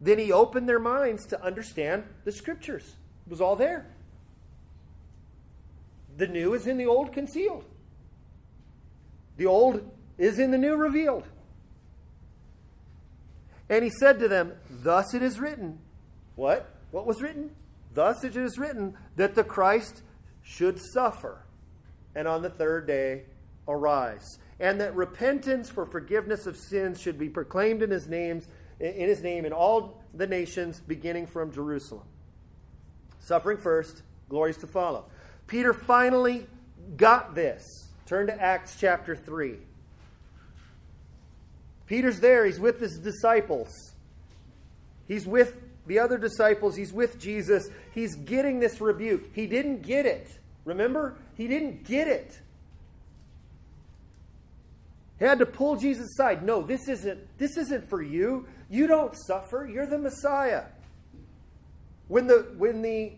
Then 0.00 0.18
he 0.18 0.32
opened 0.32 0.68
their 0.68 0.78
minds 0.78 1.26
to 1.26 1.42
understand 1.42 2.04
the 2.24 2.32
scriptures. 2.32 2.96
It 3.26 3.30
was 3.30 3.40
all 3.40 3.56
there. 3.56 3.86
The 6.16 6.26
new 6.26 6.54
is 6.54 6.66
in 6.66 6.76
the 6.78 6.86
old 6.86 7.12
concealed. 7.12 7.64
The 9.36 9.46
old 9.46 9.90
is 10.18 10.38
in 10.38 10.50
the 10.50 10.58
new 10.58 10.76
revealed. 10.76 11.26
And 13.68 13.82
he 13.82 13.90
said 13.90 14.18
to 14.20 14.28
them, 14.28 14.52
Thus 14.70 15.14
it 15.14 15.22
is 15.22 15.40
written. 15.40 15.78
What? 16.36 16.68
What 16.90 17.06
was 17.06 17.22
written? 17.22 17.50
Thus 17.94 18.24
it 18.24 18.36
is 18.36 18.58
written 18.58 18.96
that 19.16 19.34
the 19.34 19.44
Christ 19.44 20.02
should 20.42 20.78
suffer 20.78 21.42
and 22.14 22.28
on 22.28 22.42
the 22.42 22.50
third 22.50 22.86
day 22.86 23.24
arise. 23.68 24.38
And 24.60 24.80
that 24.80 24.94
repentance 24.94 25.68
for 25.68 25.84
forgiveness 25.84 26.46
of 26.46 26.56
sins 26.56 27.00
should 27.00 27.18
be 27.18 27.28
proclaimed 27.28 27.82
in 27.82 27.90
his 27.90 28.06
names 28.06 28.48
in 28.78 29.08
his 29.08 29.22
name 29.22 29.44
in 29.44 29.52
all 29.52 30.02
the 30.14 30.26
nations 30.26 30.80
beginning 30.80 31.26
from 31.26 31.50
Jerusalem. 31.50 32.04
Suffering 33.20 33.58
first, 33.58 34.02
glories 34.28 34.58
to 34.58 34.66
follow. 34.66 35.06
Peter 35.46 35.72
finally 35.72 36.46
got 36.96 37.34
this. 37.34 37.88
Turn 38.04 38.26
to 38.26 38.40
Acts 38.40 38.76
chapter 38.78 39.16
3. 39.16 39.56
Peter's 41.86 42.20
there. 42.20 42.44
He's 42.44 42.58
with 42.58 42.80
his 42.80 42.98
disciples. 42.98 43.70
He's 45.06 45.26
with 45.26 45.56
the 45.86 45.98
other 45.98 46.18
disciples. 46.18 46.76
He's 46.76 46.92
with 46.92 47.18
Jesus. 47.18 47.68
He's 47.92 48.16
getting 48.16 48.58
this 48.60 48.80
rebuke. 48.80 49.30
He 49.32 49.46
didn't 49.46 49.82
get 49.82 50.04
it. 50.04 50.28
Remember? 50.64 51.16
He 51.36 51.46
didn't 51.46 51.84
get 51.84 52.08
it. 52.08 52.38
He 55.18 55.24
had 55.24 55.38
to 55.38 55.46
pull 55.46 55.76
Jesus 55.76 56.10
aside. 56.10 56.42
No, 56.42 56.60
this 56.60 56.88
isn't 56.88 57.20
this 57.38 57.56
isn't 57.56 57.88
for 57.88 58.02
you. 58.02 58.46
You 58.68 58.86
don't 58.86 59.16
suffer. 59.16 59.66
You're 59.66 59.86
the 59.86 59.96
Messiah. 59.96 60.64
When 62.08 62.26
the 62.26 62.52
when 62.58 62.82
the 62.82 63.12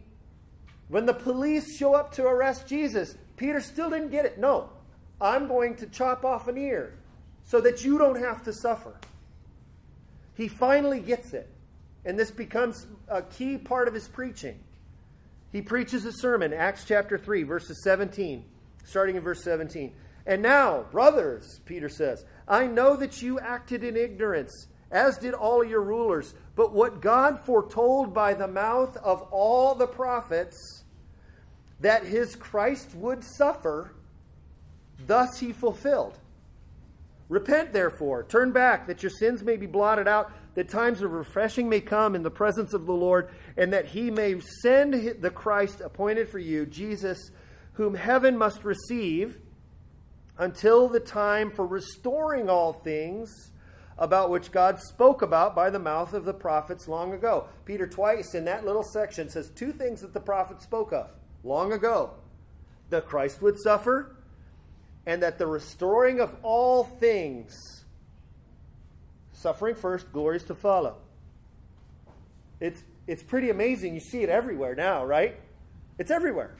when 0.88 1.06
the 1.06 1.14
police 1.14 1.76
show 1.76 1.94
up 1.94 2.12
to 2.12 2.24
arrest 2.24 2.68
Jesus, 2.68 3.16
Peter 3.36 3.60
still 3.60 3.90
didn't 3.90 4.10
get 4.10 4.26
it. 4.26 4.38
No. 4.38 4.70
I'm 5.20 5.48
going 5.48 5.74
to 5.76 5.86
chop 5.86 6.24
off 6.24 6.46
an 6.46 6.56
ear 6.56 6.94
so 7.48 7.62
that 7.62 7.82
you 7.82 7.98
don't 7.98 8.20
have 8.20 8.44
to 8.44 8.52
suffer. 8.52 8.94
He 10.34 10.48
finally 10.48 11.00
gets 11.00 11.32
it. 11.32 11.48
And 12.04 12.18
this 12.18 12.30
becomes 12.30 12.86
a 13.08 13.22
key 13.22 13.58
part 13.58 13.88
of 13.88 13.94
his 13.94 14.06
preaching. 14.06 14.60
He 15.50 15.62
preaches 15.62 16.04
a 16.04 16.12
sermon, 16.12 16.52
Acts 16.52 16.84
chapter 16.86 17.18
3, 17.18 17.42
verses 17.42 17.82
17, 17.82 18.44
starting 18.84 19.16
in 19.16 19.22
verse 19.22 19.42
17. 19.42 19.92
And 20.26 20.42
now, 20.42 20.84
brothers, 20.92 21.60
Peter 21.64 21.88
says, 21.88 22.24
I 22.46 22.66
know 22.66 22.96
that 22.96 23.22
you 23.22 23.40
acted 23.40 23.82
in 23.82 23.96
ignorance, 23.96 24.66
as 24.90 25.16
did 25.16 25.32
all 25.32 25.64
your 25.64 25.82
rulers. 25.82 26.34
But 26.54 26.72
what 26.72 27.00
God 27.00 27.40
foretold 27.46 28.12
by 28.12 28.34
the 28.34 28.48
mouth 28.48 28.94
of 28.98 29.22
all 29.30 29.74
the 29.74 29.86
prophets, 29.86 30.84
that 31.80 32.04
his 32.04 32.36
Christ 32.36 32.94
would 32.94 33.24
suffer, 33.24 33.92
thus 35.06 35.38
he 35.38 35.52
fulfilled. 35.52 36.18
Repent, 37.28 37.72
therefore, 37.72 38.24
turn 38.24 38.52
back, 38.52 38.86
that 38.86 39.02
your 39.02 39.10
sins 39.10 39.42
may 39.42 39.56
be 39.56 39.66
blotted 39.66 40.08
out, 40.08 40.32
that 40.54 40.68
times 40.68 41.02
of 41.02 41.12
refreshing 41.12 41.68
may 41.68 41.80
come 41.80 42.14
in 42.14 42.22
the 42.22 42.30
presence 42.30 42.72
of 42.72 42.86
the 42.86 42.92
Lord, 42.92 43.28
and 43.56 43.72
that 43.72 43.86
he 43.86 44.10
may 44.10 44.40
send 44.40 45.20
the 45.20 45.30
Christ 45.30 45.82
appointed 45.82 46.30
for 46.30 46.38
you, 46.38 46.64
Jesus, 46.64 47.30
whom 47.72 47.94
heaven 47.94 48.36
must 48.36 48.64
receive 48.64 49.38
until 50.38 50.88
the 50.88 51.00
time 51.00 51.50
for 51.50 51.66
restoring 51.66 52.48
all 52.48 52.72
things 52.72 53.50
about 53.98 54.30
which 54.30 54.52
God 54.52 54.80
spoke 54.80 55.22
about 55.22 55.54
by 55.54 55.70
the 55.70 55.78
mouth 55.78 56.14
of 56.14 56.24
the 56.24 56.32
prophets 56.32 56.88
long 56.88 57.12
ago. 57.12 57.48
Peter, 57.64 57.86
twice 57.86 58.34
in 58.34 58.44
that 58.44 58.64
little 58.64 58.84
section, 58.84 59.28
says 59.28 59.50
two 59.50 59.72
things 59.72 60.00
that 60.00 60.14
the 60.14 60.20
prophets 60.20 60.64
spoke 60.64 60.92
of 60.92 61.10
long 61.42 61.72
ago 61.72 62.12
that 62.90 63.06
Christ 63.06 63.42
would 63.42 63.58
suffer, 63.58 64.16
and 65.08 65.22
that 65.22 65.38
the 65.38 65.46
restoring 65.46 66.20
of 66.20 66.36
all 66.42 66.84
things, 66.84 67.82
suffering 69.32 69.74
first, 69.74 70.12
glories 70.12 70.44
to 70.44 70.54
follow. 70.54 70.98
It's, 72.60 72.84
it's 73.06 73.22
pretty 73.22 73.48
amazing. 73.48 73.94
You 73.94 74.00
see 74.00 74.22
it 74.22 74.28
everywhere 74.28 74.74
now, 74.74 75.06
right? 75.06 75.40
It's 75.98 76.10
everywhere. 76.10 76.54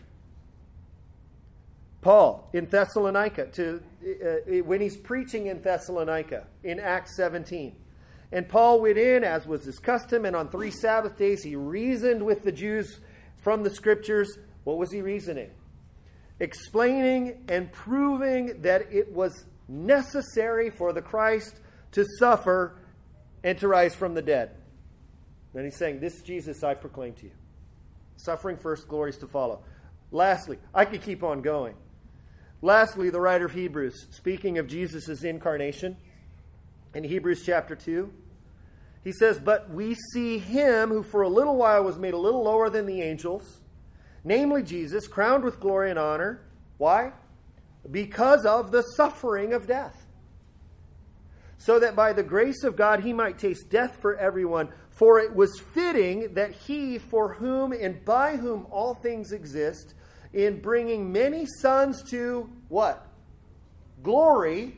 Paul 2.01 2.49
in 2.55 2.65
Thessalonica, 2.65 3.49
to, 3.49 3.83
uh, 4.03 4.63
when 4.65 4.81
he's 4.81 4.97
preaching 4.97 5.49
in 5.49 5.61
Thessalonica 5.61 6.47
in 6.65 6.81
Acts 6.81 7.17
17. 7.17 7.77
And 8.33 8.49
Paul 8.49 8.81
went 8.81 8.97
in, 8.97 9.25
as 9.25 9.47
was 9.47 9.67
his 9.67 9.79
custom, 9.79 10.25
and 10.25 10.35
on 10.35 10.49
three 10.49 10.71
Sabbath 10.71 11.19
days 11.19 11.43
he 11.43 11.55
reasoned 11.55 12.25
with 12.25 12.45
the 12.45 12.53
Jews 12.53 13.01
from 13.43 13.63
the 13.63 13.71
scriptures. 13.71 14.39
What 14.65 14.79
was 14.79 14.91
he 14.91 15.03
reasoning? 15.03 15.51
Explaining 16.41 17.45
and 17.49 17.71
proving 17.73 18.63
that 18.63 18.93
it 18.93 19.13
was 19.13 19.45
necessary 19.69 20.71
for 20.71 20.93
the 20.93 21.03
Christ 21.03 21.61
to 21.93 22.05
suffer 22.19 22.77
and 23.43 23.59
to 23.59 23.69
rise 23.69 23.95
from 23.95 24.15
the 24.15 24.23
dead. 24.23 24.51
Then 25.55 25.65
he's 25.65 25.77
saying, 25.77 26.01
This 26.01 26.23
Jesus 26.23 26.63
I 26.63 26.75
proclaim 26.75 27.15
to 27.15 27.25
you. 27.25 27.33
Suffering 28.17 28.57
first, 28.57 28.89
glories 28.89 29.19
to 29.19 29.27
follow. 29.27 29.63
Lastly, 30.11 30.59
I 30.75 30.85
could 30.85 31.03
keep 31.03 31.23
on 31.23 31.43
going. 31.43 31.75
Lastly, 32.61 33.11
the 33.11 33.21
writer 33.21 33.47
of 33.47 33.53
Hebrews, 33.53 34.07
speaking 34.11 34.59
of 34.59 34.67
Jesus' 34.67 35.23
incarnation 35.23 35.97
in 36.95 37.05
Hebrews 37.05 37.43
chapter 37.45 37.77
2, 37.77 38.13
he 39.05 39.13
says, 39.13 39.39
But 39.39 39.71
we 39.71 39.97
see 40.13 40.39
him 40.39 40.89
who 40.89 41.03
for 41.03 41.23
a 41.23 41.29
little 41.29 41.57
while 41.57 41.85
was 41.85 41.99
made 41.99 42.15
a 42.15 42.19
little 42.19 42.43
lower 42.43 42.69
than 42.69 42.87
the 42.87 43.01
angels, 43.01 43.61
namely 44.29 44.63
Jesus, 44.63 45.09
crowned 45.09 45.43
with 45.43 45.59
glory 45.59 45.91
and 45.91 45.99
honor. 45.99 46.43
Why? 46.77 47.13
Because 47.91 48.45
of 48.45 48.71
the 48.71 48.83
suffering 48.83 49.53
of 49.53 49.67
death. 49.67 50.07
So 51.57 51.81
that 51.81 51.97
by 51.97 52.13
the 52.13 52.23
grace 52.23 52.63
of 52.63 52.77
God 52.77 53.01
he 53.01 53.13
might 53.13 53.39
taste 53.39 53.71
death 53.71 53.99
for 54.01 54.17
everyone. 54.17 54.69
For 54.91 55.19
it 55.19 55.35
was 55.35 55.59
fitting 55.59 56.35
that 56.35 56.53
he, 56.53 56.99
for 56.99 57.35
whom 57.35 57.73
and 57.73 58.05
by 58.05 58.37
whom 58.37 58.67
all 58.71 58.95
things 58.95 59.33
exist, 59.33 59.95
in 60.33 60.61
bringing 60.61 61.11
many 61.11 61.47
sons 61.47 62.03
to 62.11 62.51
what? 62.69 63.07
Glory, 64.03 64.77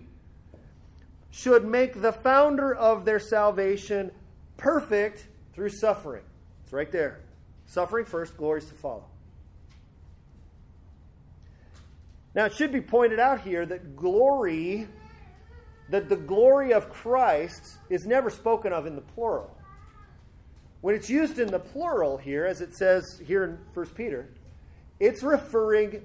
should 1.31 1.65
make 1.65 2.01
the 2.01 2.13
founder 2.13 2.75
of 2.75 3.05
their 3.05 3.21
salvation 3.21 4.11
perfect 4.57 5.27
through 5.55 5.71
suffering. 5.71 6.25
It's 6.65 6.73
right 6.73 6.91
there. 6.91 7.21
Suffering 7.67 8.05
first, 8.05 8.37
glories 8.37 8.67
to 8.67 8.75
follow. 8.75 9.10
Now, 12.41 12.47
it 12.47 12.55
should 12.55 12.73
be 12.73 12.81
pointed 12.81 13.21
out 13.21 13.43
here 13.43 13.67
that 13.67 13.97
glory, 13.97 14.89
that 15.91 16.09
the 16.09 16.17
glory 16.17 16.73
of 16.73 16.89
Christ 16.89 17.77
is 17.91 18.07
never 18.07 18.31
spoken 18.31 18.73
of 18.73 18.87
in 18.87 18.97
the 18.97 19.03
plural. 19.03 19.55
When 20.81 20.95
it's 20.95 21.11
used 21.11 21.39
in 21.39 21.49
the 21.49 21.59
plural 21.59 22.17
here, 22.17 22.47
as 22.47 22.63
it 22.63 22.75
says 22.75 23.21
here 23.27 23.45
in 23.45 23.59
1 23.75 23.87
Peter, 23.89 24.31
it's 24.99 25.23
referring 25.23 26.03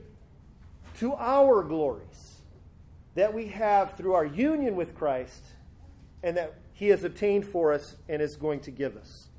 to 0.97 1.13
our 1.13 1.63
glories 1.63 2.41
that 3.13 3.33
we 3.33 3.47
have 3.47 3.93
through 3.93 4.15
our 4.15 4.25
union 4.25 4.75
with 4.75 4.93
Christ 4.93 5.41
and 6.21 6.35
that 6.35 6.55
He 6.73 6.89
has 6.89 7.05
obtained 7.05 7.45
for 7.45 7.71
us 7.71 7.95
and 8.09 8.21
is 8.21 8.35
going 8.35 8.59
to 8.59 8.71
give 8.71 8.97
us. 8.97 9.29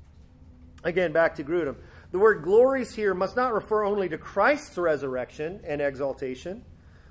Again, 0.83 1.11
back 1.11 1.35
to 1.35 1.43
Grudem. 1.43 1.75
The 2.11 2.17
word 2.17 2.41
glories 2.41 2.95
here 2.95 3.13
must 3.13 3.35
not 3.35 3.53
refer 3.53 3.83
only 3.83 4.09
to 4.09 4.17
Christ's 4.17 4.79
resurrection 4.79 5.61
and 5.63 5.79
exaltation, 5.79 6.63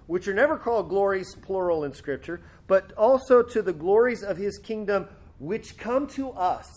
which 0.06 0.28
are 0.28 0.34
never 0.34 0.56
called 0.56 0.88
glories 0.88 1.34
plural 1.42 1.84
in 1.84 1.92
Scripture, 1.92 2.40
but 2.66 2.92
also 2.92 3.42
to 3.42 3.62
the 3.62 3.72
glories 3.72 4.22
of 4.22 4.36
His 4.36 4.58
kingdom 4.58 5.08
which 5.38 5.76
come 5.76 6.06
to 6.08 6.30
us 6.30 6.68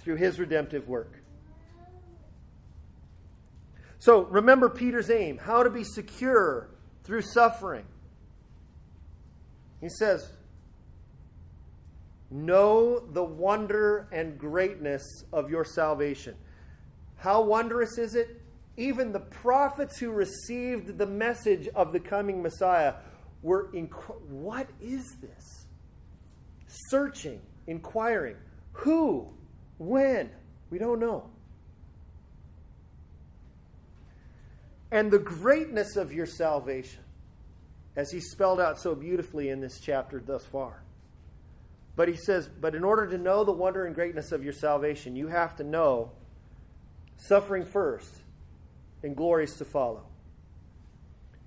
through 0.00 0.16
His 0.16 0.38
redemptive 0.38 0.88
work. 0.88 1.20
So 3.98 4.22
remember 4.24 4.68
Peter's 4.68 5.10
aim 5.10 5.38
how 5.38 5.62
to 5.62 5.70
be 5.70 5.84
secure 5.84 6.70
through 7.04 7.22
suffering. 7.22 7.84
He 9.80 9.88
says, 9.88 10.30
Know 12.30 13.00
the 13.00 13.24
wonder 13.24 14.08
and 14.12 14.38
greatness 14.38 15.02
of 15.32 15.50
your 15.50 15.64
salvation. 15.64 16.36
How 17.16 17.42
wondrous 17.42 17.98
is 17.98 18.14
it? 18.14 18.39
Even 18.76 19.12
the 19.12 19.20
prophets 19.20 19.98
who 19.98 20.10
received 20.10 20.96
the 20.98 21.06
message 21.06 21.68
of 21.74 21.92
the 21.92 22.00
coming 22.00 22.42
Messiah 22.42 22.94
were, 23.42 23.70
inqu- 23.72 24.20
what 24.22 24.68
is 24.80 25.16
this? 25.20 25.66
Searching, 26.66 27.40
inquiring. 27.66 28.36
Who? 28.72 29.28
When? 29.78 30.30
We 30.70 30.78
don't 30.78 31.00
know. 31.00 31.30
and 34.92 35.10
the 35.10 35.18
greatness 35.18 35.96
of 35.96 36.12
your 36.12 36.26
salvation, 36.26 37.02
as 37.96 38.10
he 38.10 38.20
spelled 38.20 38.60
out 38.60 38.80
so 38.80 38.94
beautifully 38.94 39.48
in 39.48 39.60
this 39.60 39.80
chapter 39.80 40.20
thus 40.20 40.44
far. 40.44 40.82
But 41.96 42.08
he 42.08 42.16
says, 42.16 42.48
but 42.48 42.74
in 42.74 42.84
order 42.84 43.06
to 43.08 43.18
know 43.18 43.44
the 43.44 43.52
wonder 43.52 43.86
and 43.86 43.94
greatness 43.94 44.32
of 44.32 44.42
your 44.42 44.52
salvation, 44.52 45.16
you 45.16 45.28
have 45.28 45.56
to 45.56 45.64
know 45.64 46.12
suffering 47.16 47.64
first 47.66 48.22
and 49.02 49.16
glories 49.16 49.56
to 49.56 49.64
follow. 49.64 50.04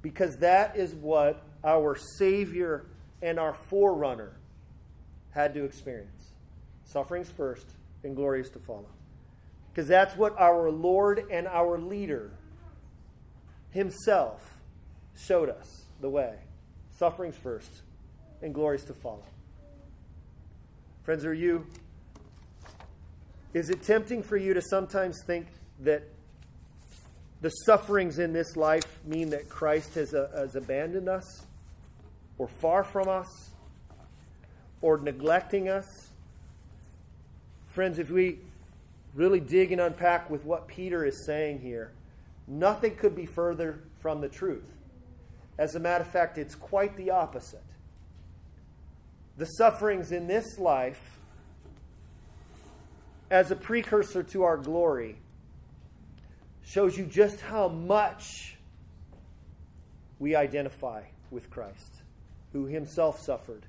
Because 0.01 0.37
that 0.37 0.75
is 0.75 0.93
what 0.95 1.43
our 1.63 1.95
Savior 1.95 2.85
and 3.21 3.39
our 3.39 3.53
forerunner 3.53 4.37
had 5.31 5.53
to 5.53 5.63
experience. 5.63 6.33
Sufferings 6.83 7.29
first 7.29 7.65
and 8.03 8.15
glories 8.15 8.49
to 8.51 8.59
follow. 8.59 8.89
Because 9.71 9.87
that's 9.87 10.15
what 10.15 10.37
our 10.39 10.69
Lord 10.69 11.25
and 11.31 11.47
our 11.47 11.79
leader 11.79 12.31
himself 13.71 14.59
showed 15.15 15.49
us 15.49 15.85
the 16.01 16.09
way. 16.09 16.35
Sufferings 16.91 17.35
first, 17.35 17.81
and 18.43 18.53
glories 18.53 18.83
to 18.83 18.93
follow. 18.93 19.23
Friends, 21.03 21.25
are 21.25 21.33
you. 21.33 21.65
Is 23.53 23.69
it 23.69 23.81
tempting 23.81 24.21
for 24.21 24.37
you 24.37 24.53
to 24.53 24.61
sometimes 24.61 25.17
think 25.25 25.47
that 25.79 26.03
the 27.43 27.49
sufferings 27.49 28.19
in 28.19 28.31
this 28.31 28.55
life 28.55 29.01
mean 29.05 29.29
that 29.31 29.49
Christ 29.49 29.95
has, 29.95 30.13
uh, 30.13 30.29
has 30.33 30.55
abandoned 30.55 31.09
us, 31.09 31.45
or 32.37 32.47
far 32.47 32.85
from 32.85 33.09
us, 33.09 33.27
or 34.81 34.97
neglecting 34.97 35.67
us? 35.67 35.85
Friends, 37.67 37.99
if 37.99 38.09
we 38.09 38.39
really 39.13 39.41
dig 39.41 39.73
and 39.73 39.81
unpack 39.81 40.29
with 40.29 40.45
what 40.45 40.69
Peter 40.69 41.03
is 41.05 41.25
saying 41.25 41.59
here, 41.59 41.91
nothing 42.47 42.95
could 42.95 43.13
be 43.13 43.25
further 43.25 43.81
from 43.99 44.21
the 44.21 44.29
truth. 44.29 44.63
As 45.57 45.75
a 45.75 45.81
matter 45.81 46.05
of 46.05 46.09
fact, 46.09 46.37
it's 46.37 46.55
quite 46.55 46.95
the 46.95 47.09
opposite. 47.09 47.61
The 49.37 49.45
sufferings 49.45 50.13
in 50.13 50.27
this 50.27 50.57
life, 50.57 51.19
as 53.29 53.51
a 53.51 53.55
precursor 53.57 54.23
to 54.23 54.43
our 54.43 54.55
glory, 54.55 55.17
shows 56.65 56.97
you 56.97 57.05
just 57.05 57.39
how 57.41 57.67
much 57.67 58.55
we 60.19 60.35
identify 60.35 61.03
with 61.31 61.49
Christ, 61.49 61.93
who 62.53 62.65
himself 62.65 63.21
suffered 63.21 63.65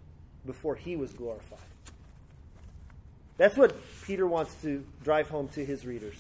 before 0.47 0.77
he 0.77 0.97
was 0.97 1.13
glorified. 1.13 1.59
That's 3.37 3.57
what 3.57 3.75
Peter 4.05 4.27
wants 4.27 4.55
to 4.63 4.85
drive 5.03 5.29
home 5.29 5.49
to 5.49 5.65
his 5.65 5.85
readers. 5.85 6.17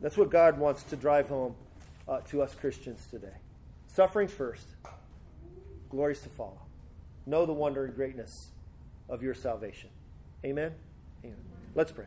That's 0.00 0.16
what 0.16 0.30
God 0.30 0.58
wants 0.58 0.82
to 0.84 0.96
drive 0.96 1.28
home 1.28 1.54
uh, 2.08 2.20
to 2.30 2.42
us 2.42 2.54
Christians 2.54 3.06
today. 3.10 3.36
Sufferings 3.88 4.32
first, 4.32 4.66
glories 5.90 6.20
to 6.22 6.28
follow. 6.30 6.60
Know 7.26 7.46
the 7.46 7.52
wonder 7.52 7.84
and 7.84 7.94
greatness 7.94 8.48
of 9.08 9.22
your 9.22 9.34
salvation. 9.34 9.90
Amen? 10.44 10.72
Amen. 11.24 11.36
Let's 11.74 11.92
pray. 11.92 12.06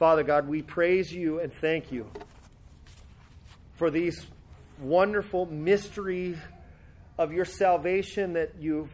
Father 0.00 0.22
God, 0.22 0.48
we 0.48 0.62
praise 0.62 1.12
you 1.12 1.40
and 1.40 1.52
thank 1.52 1.92
you 1.92 2.10
for 3.74 3.90
these 3.90 4.24
wonderful 4.80 5.44
mysteries 5.44 6.38
of 7.18 7.34
your 7.34 7.44
salvation 7.44 8.32
that 8.32 8.54
you've 8.58 8.90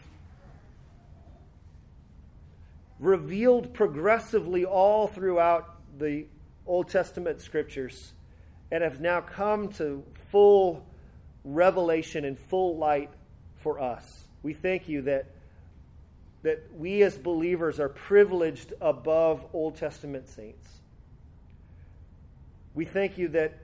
revealed 2.98 3.72
progressively 3.72 4.64
all 4.64 5.06
throughout 5.06 5.76
the 5.96 6.26
Old 6.66 6.88
Testament 6.88 7.40
scriptures 7.40 8.12
and 8.72 8.82
have 8.82 9.00
now 9.00 9.20
come 9.20 9.68
to 9.74 10.02
full 10.32 10.84
revelation 11.44 12.24
and 12.24 12.36
full 12.36 12.78
light 12.78 13.10
for 13.58 13.78
us. 13.78 14.24
We 14.42 14.54
thank 14.54 14.88
you 14.88 15.02
that, 15.02 15.26
that 16.42 16.66
we 16.76 17.04
as 17.04 17.16
believers 17.16 17.78
are 17.78 17.90
privileged 17.90 18.72
above 18.80 19.46
Old 19.52 19.76
Testament 19.76 20.28
saints. 20.28 20.66
We 22.76 22.84
thank 22.84 23.16
you 23.16 23.28
that 23.28 23.54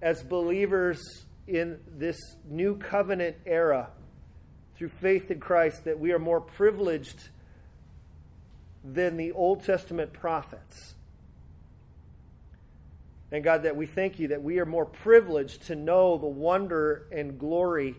as 0.00 0.22
believers 0.22 1.26
in 1.46 1.78
this 1.98 2.18
new 2.48 2.76
covenant 2.76 3.36
era, 3.44 3.90
through 4.76 4.88
faith 4.88 5.30
in 5.30 5.38
Christ, 5.38 5.84
that 5.84 6.00
we 6.00 6.12
are 6.12 6.18
more 6.18 6.40
privileged 6.40 7.28
than 8.82 9.18
the 9.18 9.32
Old 9.32 9.62
Testament 9.62 10.14
prophets. 10.14 10.94
And 13.30 13.44
God, 13.44 13.64
that 13.64 13.76
we 13.76 13.84
thank 13.84 14.18
you 14.18 14.28
that 14.28 14.42
we 14.42 14.58
are 14.58 14.66
more 14.66 14.86
privileged 14.86 15.66
to 15.66 15.76
know 15.76 16.16
the 16.16 16.26
wonder 16.26 17.06
and 17.12 17.38
glory 17.38 17.94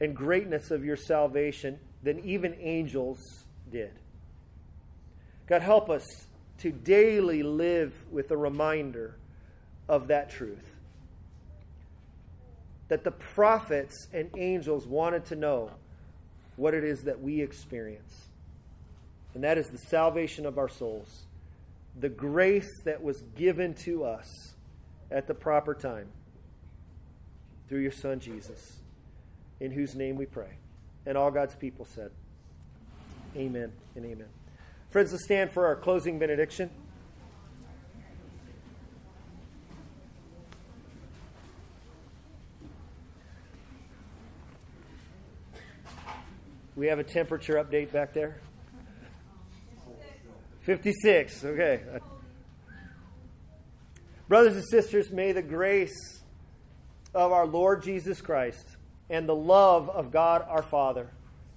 and 0.00 0.16
greatness 0.16 0.70
of 0.70 0.86
your 0.86 0.96
salvation 0.96 1.78
than 2.02 2.18
even 2.20 2.56
angels 2.60 3.44
did. 3.70 3.92
God, 5.46 5.60
help 5.60 5.90
us 5.90 6.06
to 6.60 6.72
daily 6.72 7.42
live 7.42 7.92
with 8.10 8.30
a 8.30 8.36
reminder 8.36 9.16
of 9.92 10.08
that 10.08 10.30
truth. 10.30 10.76
That 12.88 13.04
the 13.04 13.12
prophets 13.12 14.08
and 14.12 14.28
angels 14.36 14.86
wanted 14.86 15.26
to 15.26 15.36
know 15.36 15.70
what 16.56 16.74
it 16.74 16.82
is 16.82 17.02
that 17.02 17.20
we 17.20 17.40
experience 17.40 18.28
and 19.34 19.44
that 19.44 19.58
is 19.58 19.68
the 19.68 19.78
salvation 19.78 20.46
of 20.46 20.58
our 20.58 20.68
souls, 20.68 21.26
the 21.98 22.08
grace 22.08 22.82
that 22.84 23.02
was 23.02 23.22
given 23.36 23.74
to 23.74 24.04
us 24.04 24.54
at 25.10 25.26
the 25.26 25.34
proper 25.34 25.74
time 25.74 26.08
through 27.68 27.80
your 27.80 27.92
Son 27.92 28.20
Jesus, 28.20 28.80
in 29.60 29.70
whose 29.70 29.94
name 29.94 30.16
we 30.16 30.26
pray. 30.26 30.50
And 31.06 31.16
all 31.16 31.30
God's 31.30 31.54
people 31.54 31.86
said, 31.86 32.10
Amen 33.36 33.72
and 33.96 34.04
amen. 34.04 34.28
Friends, 34.90 35.12
let's 35.12 35.24
stand 35.24 35.50
for 35.50 35.66
our 35.66 35.76
closing 35.76 36.18
benediction. 36.18 36.68
We 46.82 46.88
have 46.88 46.98
a 46.98 47.04
temperature 47.04 47.62
update 47.62 47.92
back 47.92 48.12
there. 48.12 48.40
56. 50.62 51.44
Okay. 51.44 51.80
Brothers 54.26 54.56
and 54.56 54.64
sisters, 54.68 55.12
may 55.12 55.30
the 55.30 55.42
grace 55.42 56.24
of 57.14 57.30
our 57.30 57.46
Lord 57.46 57.84
Jesus 57.84 58.20
Christ 58.20 58.66
and 59.08 59.28
the 59.28 59.34
love 59.34 59.90
of 59.90 60.10
God 60.10 60.44
our 60.48 60.64
Father 60.64 61.08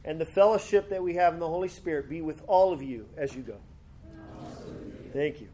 and 0.04 0.22
the 0.22 0.28
fellowship 0.28 0.90
that 0.90 1.02
we 1.02 1.16
have 1.16 1.34
in 1.34 1.40
the 1.40 1.50
Holy 1.50 1.70
Spirit 1.70 2.08
be 2.08 2.22
with 2.22 2.44
all 2.46 2.72
of 2.72 2.84
you 2.84 3.08
as 3.18 3.34
you 3.34 3.42
go. 3.42 3.58
Thank 5.12 5.42
you. 5.42 5.48